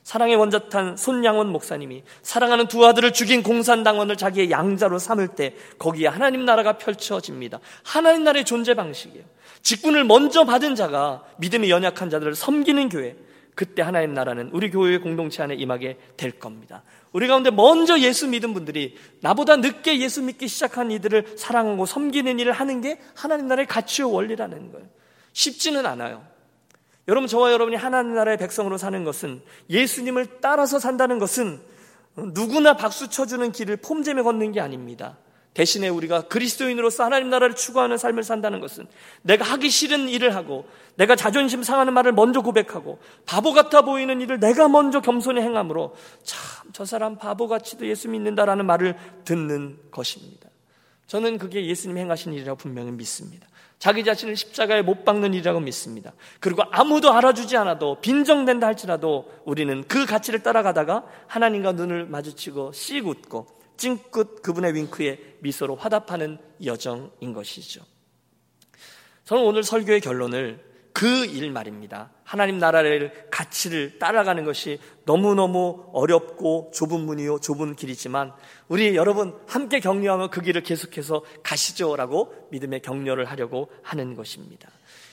사랑의 0.05 0.37
원자탄 0.37 0.99
손양원 0.99 1.49
목사님이 1.49 2.05
사랑하는 2.23 2.69
두 2.69 2.87
아들을 2.87 3.13
죽인 3.15 3.43
공산당원을 3.43 4.17
자기의 4.17 4.51
양자로 4.51 4.99
삼을 4.99 5.29
때 5.29 5.57
거기에 5.79 6.09
하나님 6.09 6.45
나라가 6.45 6.77
펼쳐집니다. 6.77 7.59
하나님 7.83 8.23
나라의 8.23 8.45
존재 8.45 8.75
방식이에요. 8.75 9.25
직분을 9.63 10.05
먼저 10.05 10.45
받은 10.45 10.75
자가 10.75 11.25
믿음이 11.39 11.71
연약한 11.71 12.11
자들을 12.11 12.35
섬기는 12.35 12.91
교회. 12.91 13.17
그때 13.55 13.81
하나님 13.81 14.13
나라는 14.13 14.51
우리 14.53 14.71
교회 14.71 14.99
공동체 14.99 15.43
안에 15.43 15.55
임하게 15.55 15.97
될 16.19 16.33
겁니다. 16.33 16.83
우리 17.13 17.27
가운데 17.27 17.51
먼저 17.51 17.99
예수 18.01 18.29
믿은 18.29 18.53
분들이 18.53 18.99
나보다 19.21 19.57
늦게 19.57 20.01
예수 20.01 20.23
믿기 20.23 20.49
시작한 20.49 20.91
이들을 20.91 21.37
사랑하고 21.39 21.87
섬기는 21.87 22.39
일을 22.41 22.53
하는 22.53 22.83
게 22.83 23.01
하나님 23.15 23.49
나라의 23.49 23.67
가치와 23.67 24.11
원리라는 24.11 24.71
거예요. 24.73 24.87
쉽지는 25.33 25.87
않아요. 25.87 26.34
여러분, 27.09 27.29
저와 27.29 27.53
여러분이 27.53 27.77
하나님 27.77 28.15
나라의 28.15 28.39
백성으로 28.39 28.79
사는 28.79 29.05
것은 29.05 29.43
예수님을 29.69 30.41
따라서 30.41 30.79
산다는 30.79 31.19
것은 31.19 31.61
누구나 32.17 32.77
박수 32.77 33.09
쳐주는 33.09 33.53
길을 33.53 33.79
폼잼에 33.79 34.23
걷는 34.23 34.53
게 34.53 34.61
아닙니다. 34.61 35.19
대신에 35.53 35.89
우리가 35.89 36.23
그리스도인으로서 36.23 37.05
하나님 37.05 37.31
나라를 37.31 37.55
추구하는 37.55 37.97
삶을 37.97 38.25
산다는 38.25 38.59
것은 38.59 38.87
내가 39.23 39.45
하기 39.45 39.71
싫은 39.71 40.09
일을 40.09 40.35
하고 40.35 40.67
내가 40.97 41.15
자존심 41.15 41.63
상하는 41.63 41.93
말을 41.93 42.13
먼저 42.13 42.41
고백하고 42.41 42.99
바보 43.25 43.53
같아 43.53 43.83
보이는 43.83 44.21
일을 44.21 44.41
내가 44.41 44.67
먼저 44.67 45.01
겸손히 45.01 45.41
행함으로 45.41 45.95
참 46.25 46.55
저 46.75 46.85
사람 46.85 47.17
바보같이도 47.17 47.87
예수 47.87 48.09
믿는다라는 48.09 48.67
말을 48.67 48.97
듣는 49.25 49.79
것입니다. 49.93 50.51
저는 51.07 51.39
그게 51.39 51.67
예수님이 51.67 52.01
행하신 52.01 52.33
일이라고 52.33 52.59
분명히 52.59 52.91
믿습니다. 52.91 53.47
자기 53.79 54.05
자신을 54.05 54.37
십자가에 54.37 54.83
못 54.83 55.05
박는 55.05 55.35
일이라고 55.35 55.61
믿습니다. 55.61 56.13
그리고 56.41 56.63
아무도 56.71 57.13
알아주지 57.13 57.57
않아도 57.59 58.01
빈정된다 58.01 58.67
할지라도 58.67 59.31
우리는 59.45 59.85
그 59.89 60.07
가치를 60.07 60.43
따라가다가 60.43 61.05
하나님과 61.27 61.73
눈을 61.73 62.07
마주치고 62.07 62.73
씩 62.73 63.07
웃고 63.07 63.47
찡긋 63.77 64.43
그분의 64.43 64.75
윙크에 64.75 65.37
미소로 65.41 65.77
화답하는 65.77 66.39
여정인 66.65 67.33
것이죠. 67.35 67.83
저는 69.25 69.43
오늘 69.43 69.63
설교의 69.63 70.01
결론을 70.01 70.74
그 70.95 71.27
일 71.27 71.51
말입니다. 71.51 72.13
하나님 72.23 72.59
나라를 72.59 73.27
가치를 73.31 73.99
따라가는 73.99 74.45
것이 74.45 74.79
너무너무 75.05 75.91
어렵고 75.93 76.71
좁은 76.73 77.01
문이요, 77.01 77.41
좁은 77.41 77.75
길이지만 77.75 78.33
우리 78.69 78.95
여러분 78.95 79.37
함께 79.49 79.81
격려하며 79.81 80.31
그 80.31 80.41
길을 80.41 80.63
계속해서 80.63 81.25
가시죠라고 81.43 82.49
믿음의 82.53 82.83
격려를 82.83 83.25
하려고 83.25 83.71
하는 83.83 84.15
것입니다. 84.15 84.71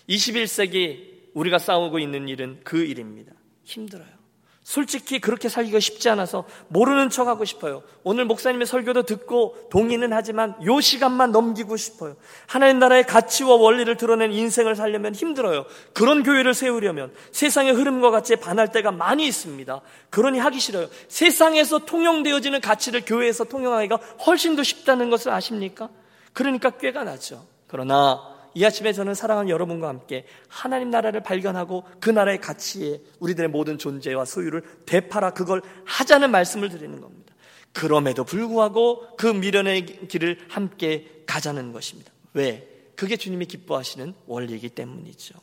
21세기 0.07 1.31
우리가 1.33 1.57
싸우고 1.57 1.97
있는 1.97 2.27
일은 2.29 2.61
그 2.63 2.85
일입니다. 2.85 3.33
힘들어요. 3.63 4.20
솔직히 4.63 5.19
그렇게 5.19 5.49
살기가 5.49 5.79
쉽지 5.79 6.09
않아서 6.09 6.45
모르는 6.67 7.09
척 7.09 7.27
하고 7.27 7.45
싶어요. 7.45 7.81
오늘 8.03 8.25
목사님의 8.25 8.67
설교도 8.67 9.03
듣고 9.03 9.57
동의는 9.71 10.13
하지만 10.13 10.55
요 10.65 10.79
시간만 10.79 11.31
넘기고 11.31 11.77
싶어요. 11.77 12.15
하나님 12.45 12.77
나라의 12.77 13.05
가치와 13.05 13.55
원리를 13.55 13.97
드러낸 13.97 14.31
인생을 14.31 14.75
살려면 14.75 15.15
힘들어요. 15.15 15.65
그런 15.93 16.21
교회를 16.21 16.53
세우려면 16.53 17.11
세상의 17.31 17.73
흐름과 17.73 18.11
같이 18.11 18.35
반할 18.35 18.71
때가 18.71 18.91
많이 18.91 19.25
있습니다. 19.25 19.81
그러니 20.11 20.37
하기 20.37 20.59
싫어요. 20.59 20.87
세상에서 21.07 21.79
통용되어지는 21.79 22.61
가치를 22.61 23.03
교회에서 23.05 23.45
통용하기가 23.45 23.95
훨씬 24.27 24.55
더 24.55 24.61
쉽다는 24.61 25.09
것을 25.09 25.31
아십니까? 25.31 25.89
그러니까 26.33 26.69
꾀가 26.69 27.03
나죠. 27.03 27.45
그러나 27.67 28.30
이 28.53 28.65
아침에 28.65 28.93
저는 28.93 29.13
사랑하는 29.13 29.49
여러분과 29.49 29.87
함께 29.87 30.25
하나님 30.47 30.89
나라를 30.89 31.21
발견하고 31.21 31.85
그 31.99 32.09
나라의 32.09 32.41
가치에 32.41 32.99
우리들의 33.19 33.49
모든 33.49 33.77
존재와 33.77 34.25
소유를 34.25 34.63
되팔아 34.85 35.31
그걸 35.31 35.61
하자는 35.85 36.31
말씀을 36.31 36.69
드리는 36.69 36.99
겁니다. 36.99 37.33
그럼에도 37.73 38.23
불구하고 38.23 39.15
그 39.15 39.27
미련의 39.27 39.85
길을 40.07 40.39
함께 40.49 41.23
가자는 41.25 41.71
것입니다. 41.71 42.11
왜? 42.33 42.67
그게 42.95 43.15
주님이 43.15 43.45
기뻐하시는 43.45 44.13
원리이기 44.27 44.69
때문이죠. 44.69 45.35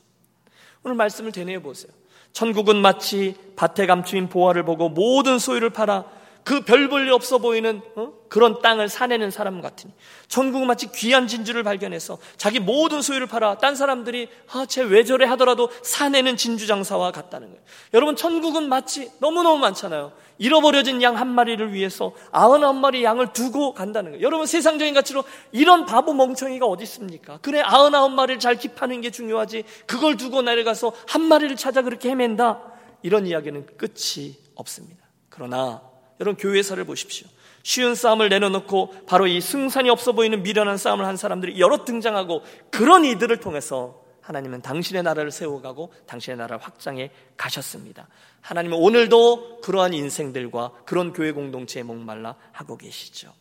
오늘 0.85 0.97
말씀을 0.97 1.33
되뇌어 1.33 1.61
보세요. 1.61 1.93
천국은 2.33 2.77
마치 2.77 3.35
밭에 3.57 3.87
감추인 3.87 4.29
보화를 4.29 4.65
보고 4.65 4.89
모든 4.89 5.39
소유를 5.39 5.71
팔아 5.71 6.05
그 6.45 6.61
별 6.61 6.89
볼일 6.89 7.11
없어 7.13 7.39
보이는 7.39 7.81
어? 7.97 8.13
그런 8.29 8.63
땅을 8.63 8.89
사내는 8.89 9.31
사람 9.31 9.61
같으니 9.61 9.93
천국은 10.29 10.67
마치 10.67 10.91
귀한 10.93 11.27
진주를 11.27 11.63
발견해서 11.63 12.19
자기 12.37 12.59
모든 12.59 13.03
소유를 13.03 13.27
팔아 13.27 13.59
딴 13.59 13.77
사람들이 13.77 14.29
아, 14.53 14.65
쟤왜 14.67 15.05
저래 15.05 15.27
하더라도 15.27 15.71
사내는 15.83 16.37
진주 16.37 16.67
장사와 16.67 17.13
같다는 17.13 17.49
거예요. 17.49 17.63
여러분 17.95 18.17
천국은 18.17 18.69
마치 18.69 19.11
너무너무 19.21 19.59
많잖아요. 19.59 20.13
잃어버려진 20.39 21.03
양 21.03 21.19
한 21.19 21.27
마리를 21.29 21.73
위해서 21.73 22.13
아흔아홉 22.31 22.77
마리 22.77 23.03
양을 23.03 23.33
두고 23.33 23.75
간다는 23.75 24.13
거예요. 24.13 24.25
여러분 24.25 24.47
세상적인 24.47 24.95
가치로 24.95 25.25
이런 25.51 25.85
바보 25.85 26.15
멍청이가 26.15 26.65
어디 26.65 26.85
있습니까? 26.85 27.39
그래 27.43 27.61
아흔아홉 27.61 28.13
마리를 28.13 28.39
잘 28.39 28.57
킵하는 28.57 29.03
게 29.03 29.11
중요하지 29.11 29.65
그걸 29.87 30.17
두고 30.17 30.43
내려가서 30.43 30.93
한 31.09 31.23
마리를 31.23 31.57
찾아 31.57 31.83
그렇게 31.83 32.11
헤맨다 32.11 32.63
이런 33.03 33.27
이야기는 33.27 33.67
끝이 33.77 34.37
없습니다. 34.55 35.05
그러나 35.29 35.83
여러분 36.21 36.37
교회사를 36.37 36.85
보십시오. 36.85 37.27
쉬운 37.63 37.95
싸움을 37.95 38.29
내려놓고 38.29 39.05
바로 39.07 39.27
이 39.27 39.41
승산이 39.41 39.91
없어 39.91 40.13
보이는 40.13 40.43
미련한 40.43 40.77
싸움을 40.77 41.05
한 41.05 41.17
사람들이 41.17 41.61
여러 41.61 41.85
등장하고 41.85 42.43
그런 42.71 43.05
이들을 43.05 43.39
통해서 43.39 44.03
하나님은 44.23 44.61
당신의 44.61 45.03
나라를 45.03 45.31
세워가고 45.31 45.93
당신의 46.07 46.37
나라를 46.37 46.63
확장해 46.63 47.11
가셨습니다. 47.37 48.09
하나님은 48.43 48.77
오늘도 48.77 49.63
그러한 49.63 49.95
인생들과 49.95 50.73
그런 50.85 51.13
교회 51.15 51.33
공동체에 51.33 51.83
목말라 51.83 52.37
하고 52.53 52.77
계시죠. 52.77 53.33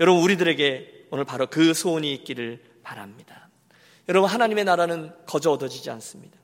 여러분 0.00 0.22
우리들에게 0.22 1.06
오늘 1.10 1.24
바로 1.24 1.46
그 1.46 1.72
소원이 1.72 2.12
있기를 2.12 2.62
바랍니다. 2.82 3.48
여러분 4.08 4.28
하나님의 4.28 4.64
나라는 4.64 5.12
거저 5.26 5.52
얻어지지 5.52 5.90
않습니다. 5.90 6.36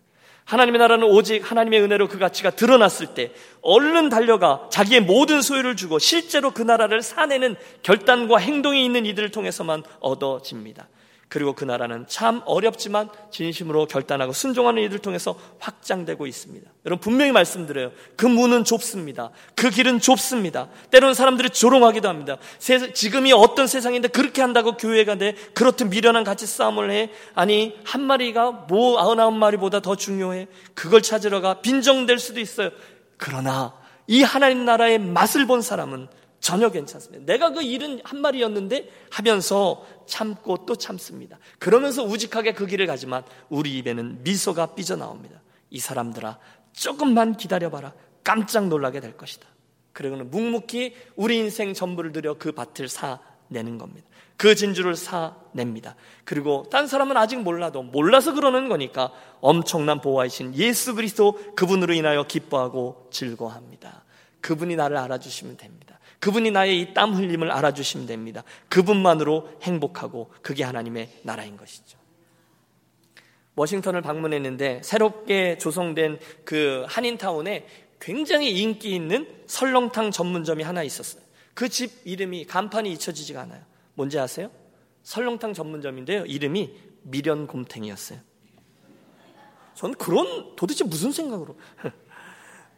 하나님의 0.51 0.81
나라는 0.81 1.07
오직 1.07 1.49
하나님의 1.49 1.81
은혜로 1.83 2.09
그 2.09 2.19
가치가 2.19 2.51
드러났을 2.51 3.15
때 3.15 3.31
얼른 3.63 4.09
달려가 4.09 4.67
자기의 4.71 5.01
모든 5.01 5.43
소유를 5.43 5.77
주고 5.77 6.01
실제로 6.01 6.51
그 6.51 6.63
나라를 6.63 7.03
사내는 7.03 7.55
결단과 7.85 8.39
행동이 8.39 8.85
있는 8.85 9.07
이들을 9.07 9.31
통해서만 9.31 9.85
얻어집니다. 10.01 10.89
그리고 11.31 11.55
그 11.55 11.65
나라는 11.65 12.07
참 12.09 12.43
어렵지만 12.45 13.09
진심으로 13.31 13.87
결단하고 13.87 14.33
순종하는 14.33 14.83
이들 14.83 14.99
통해서 14.99 15.39
확장되고 15.61 16.27
있습니다. 16.27 16.69
여러분 16.85 17.01
분명히 17.01 17.31
말씀드려요. 17.31 17.93
그 18.17 18.27
문은 18.27 18.65
좁습니다. 18.65 19.31
그 19.55 19.71
길은 19.71 20.01
좁습니다. 20.01 20.69
때로는 20.91 21.15
사람들이 21.15 21.51
조롱하기도 21.51 22.09
합니다. 22.09 22.37
세, 22.59 22.93
지금이 22.93 23.33
어떤 23.33 23.69
세상인데 23.69 24.09
그렇게 24.09 24.43
한다고 24.43 24.77
교회가 24.77 25.15
돼 25.15 25.37
그렇듯 25.55 25.87
미련한 25.87 26.25
가치 26.25 26.47
싸움을 26.47 26.91
해 26.91 27.11
아니 27.35 27.79
한 27.85 28.01
마리가 28.03 28.51
뭐 28.69 28.99
아흔아홉 28.99 29.33
마리보다 29.35 29.79
더 29.79 29.95
중요해 29.95 30.49
그걸 30.75 31.01
찾으러 31.01 31.41
가 31.41 31.61
빈정될 31.61 32.19
수도 32.19 32.41
있어요. 32.41 32.71
그러나 33.17 33.73
이 34.09 34.25
하나님 34.25 34.65
나라의 34.65 34.99
맛을 34.99 35.47
본 35.47 35.63
사람은 35.63 36.09
전혀 36.41 36.71
괜찮습니다. 36.71 37.25
내가 37.27 37.51
그 37.51 37.63
일은 37.63 38.01
한 38.03 38.21
마리였는데 38.21 38.91
하면서 39.11 39.87
참고 40.07 40.65
또 40.67 40.75
참습니다. 40.75 41.39
그러면서 41.59 42.03
우직하게 42.03 42.55
그 42.55 42.67
길을 42.67 42.87
가지만 42.87 43.23
우리 43.51 43.77
입에는 43.79 44.23
미소가 44.23 44.75
삐져나옵니다. 44.75 45.41
이 45.69 45.79
사람들아, 45.79 46.39
조금만 46.73 47.37
기다려봐라. 47.37 47.93
깜짝 48.25 48.69
놀라게 48.69 49.01
될 49.01 49.17
것이다. 49.17 49.47
그리고는 49.93 50.31
묵묵히 50.31 50.95
우리 51.17 51.37
인생 51.37 51.75
전부를 51.75 52.13
들여 52.13 52.37
그 52.39 52.53
밭을 52.53 52.89
사내는 52.89 53.79
겁니다. 53.79 54.09
그 54.37 54.55
진주를 54.55 54.97
사냅니다. 54.97 55.97
그리고 56.25 56.67
딴 56.71 56.87
사람은 56.87 57.17
아직 57.19 57.41
몰라도 57.43 57.83
몰라서 57.83 58.33
그러는 58.33 58.71
거니까 58.71 59.13
엄청난 59.43 60.01
보호하신 60.01 60.55
예수 60.55 60.95
그리스도 60.95 61.39
그분으로 61.55 61.93
인하여 61.93 62.27
기뻐하고 62.27 63.09
즐거워합니다. 63.11 64.05
그분이 64.41 64.77
나를 64.77 64.97
알아주시면 64.97 65.59
됩니다. 65.59 65.90
그분이 66.21 66.51
나의 66.51 66.81
이 66.81 66.95
땀 66.95 67.15
흘림을 67.15 67.51
알아주시면 67.51 68.07
됩니다. 68.07 68.45
그분만으로 68.69 69.51
행복하고 69.63 70.31
그게 70.43 70.65
하나님의 70.65 71.21
나라인 71.23 71.57
것이죠. 71.57 71.99
워싱턴을 73.57 74.01
방문했는데 74.03 74.83
새롭게 74.85 75.59
조성된 75.59 76.19
그 76.45 76.85
한인타운에 76.89 77.67
굉장히 78.01 78.61
인기 78.63 78.95
있는 78.95 79.29
설렁탕 79.47 80.11
전문점이 80.11 80.63
하나 80.63 80.83
있었어요. 80.83 81.23
그 81.55 81.69
집 81.69 81.91
이름이 82.05 82.47
간판이 82.47 82.91
잊혀지지가 82.93 83.43
않아요. 83.43 83.63
뭔지 83.95 84.19
아세요? 84.19 84.51
설렁탕 85.03 85.53
전문점인데요. 85.53 86.25
이름이 86.27 86.71
미련곰탱이였어요. 87.03 88.21
전 89.75 89.95
그런 89.95 90.55
도대체 90.57 90.85
무슨 90.85 91.11
생각으로 91.13 91.57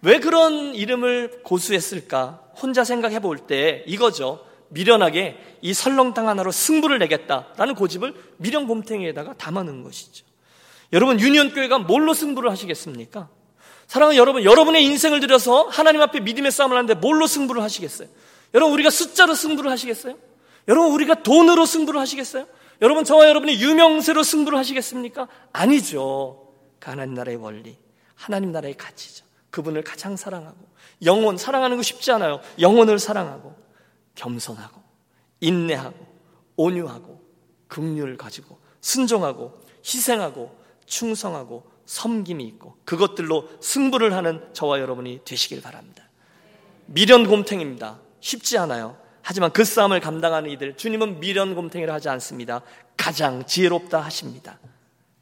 왜 0.02 0.18
그런 0.18 0.74
이름을 0.74 1.42
고수했을까? 1.44 2.42
혼자 2.60 2.84
생각해 2.84 3.20
볼 3.20 3.46
때 3.46 3.84
이거죠. 3.86 4.44
미련하게 4.68 5.38
이 5.60 5.74
설렁탕 5.74 6.28
하나로 6.28 6.50
승부를 6.50 6.98
내겠다라는 6.98 7.74
고집을 7.74 8.14
미련 8.38 8.66
곰탱이에다가 8.66 9.34
담아놓은 9.34 9.82
것이죠. 9.82 10.24
여러분 10.92 11.20
유니온교회가 11.20 11.78
뭘로 11.78 12.14
승부를 12.14 12.50
하시겠습니까? 12.50 13.28
사랑하는 13.86 14.18
여러분, 14.18 14.44
여러분의 14.44 14.84
인생을 14.84 15.20
들여서 15.20 15.64
하나님 15.68 16.00
앞에 16.00 16.20
믿음의 16.20 16.50
싸움을 16.50 16.76
하는데 16.76 16.94
뭘로 16.94 17.26
승부를 17.26 17.62
하시겠어요? 17.62 18.08
여러분 18.54 18.72
우리가 18.74 18.90
숫자로 18.90 19.34
승부를 19.34 19.70
하시겠어요? 19.70 20.16
여러분 20.68 20.92
우리가 20.92 21.22
돈으로 21.22 21.66
승부를 21.66 22.00
하시겠어요? 22.00 22.46
여러분 22.80 23.04
저와 23.04 23.28
여러분이 23.28 23.60
유명세로 23.62 24.22
승부를 24.22 24.58
하시겠습니까? 24.58 25.28
아니죠. 25.52 26.48
그 26.80 26.90
하나님 26.90 27.14
나라의 27.14 27.36
원리, 27.36 27.76
하나님 28.14 28.52
나라의 28.52 28.74
가치죠. 28.76 29.24
그분을 29.52 29.82
가장 29.82 30.16
사랑하고 30.16 30.56
영혼 31.04 31.36
사랑하는 31.36 31.76
거 31.76 31.82
쉽지 31.82 32.10
않아요. 32.10 32.40
영혼을 32.58 32.98
사랑하고 32.98 33.54
겸손하고 34.16 34.82
인내하고 35.40 35.94
온유하고 36.56 37.22
긍휼을 37.68 38.16
가지고 38.16 38.58
순종하고 38.80 39.60
희생하고 39.84 40.58
충성하고 40.86 41.70
섬김이 41.86 42.44
있고 42.44 42.76
그것들로 42.84 43.48
승부를 43.60 44.14
하는 44.14 44.42
저와 44.54 44.80
여러분이 44.80 45.20
되시길 45.24 45.60
바랍니다. 45.60 46.08
미련 46.86 47.28
곰탱입니다. 47.28 48.00
쉽지 48.20 48.56
않아요. 48.58 48.96
하지만 49.20 49.52
그 49.52 49.64
싸움을 49.64 50.00
감당하는 50.00 50.50
이들, 50.50 50.76
주님은 50.76 51.20
미련 51.20 51.54
곰탱이를 51.54 51.92
하지 51.92 52.08
않습니다. 52.08 52.62
가장 52.96 53.44
지혜롭다 53.44 54.00
하십니다. 54.00 54.58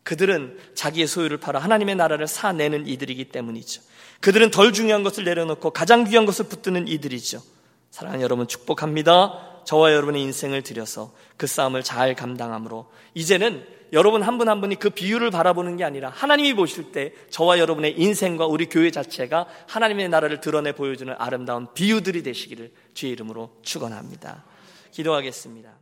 그들은 0.05 0.59
자기의 0.75 1.07
소유를 1.07 1.39
팔아 1.39 1.59
하나님의 1.59 1.97
나라를 1.97 2.27
사내는 2.27 2.87
이들이기 2.87 3.27
때문이죠. 3.27 3.83
그들은 4.21 4.51
덜 4.51 4.73
중요한 4.73 5.03
것을 5.03 5.25
내려놓고 5.25 5.71
가장 5.71 6.05
귀한 6.05 6.27
것을 6.27 6.47
붙드는 6.47 6.89
이들이죠. 6.89 7.43
사랑하는 7.91 8.23
여러분 8.23 8.47
축복합니다. 8.47 9.63
저와 9.65 9.93
여러분의 9.93 10.23
인생을 10.23 10.63
들여서 10.63 11.13
그 11.37 11.47
싸움을 11.47 11.83
잘 11.83 12.15
감당함으로 12.15 12.91
이제는 13.15 13.67
여러분 13.93 14.23
한 14.23 14.39
분한 14.39 14.57
한 14.57 14.61
분이 14.61 14.77
그 14.77 14.91
비유를 14.91 15.31
바라보는 15.31 15.77
게 15.77 15.85
아니라 15.85 16.11
하나님이 16.11 16.55
보실 16.55 16.93
때 16.93 17.13
저와 17.31 17.59
여러분의 17.59 17.99
인생과 18.01 18.47
우리 18.47 18.67
교회 18.67 18.91
자체가 18.91 19.47
하나님의 19.67 20.09
나라를 20.09 20.41
드러내 20.41 20.73
보여주는 20.73 21.13
아름다운 21.19 21.67
비유들이 21.75 22.23
되시기를 22.23 22.73
주의 22.95 23.13
이름으로 23.13 23.51
축원합니다. 23.63 24.45
기도하겠습니다. 24.93 25.80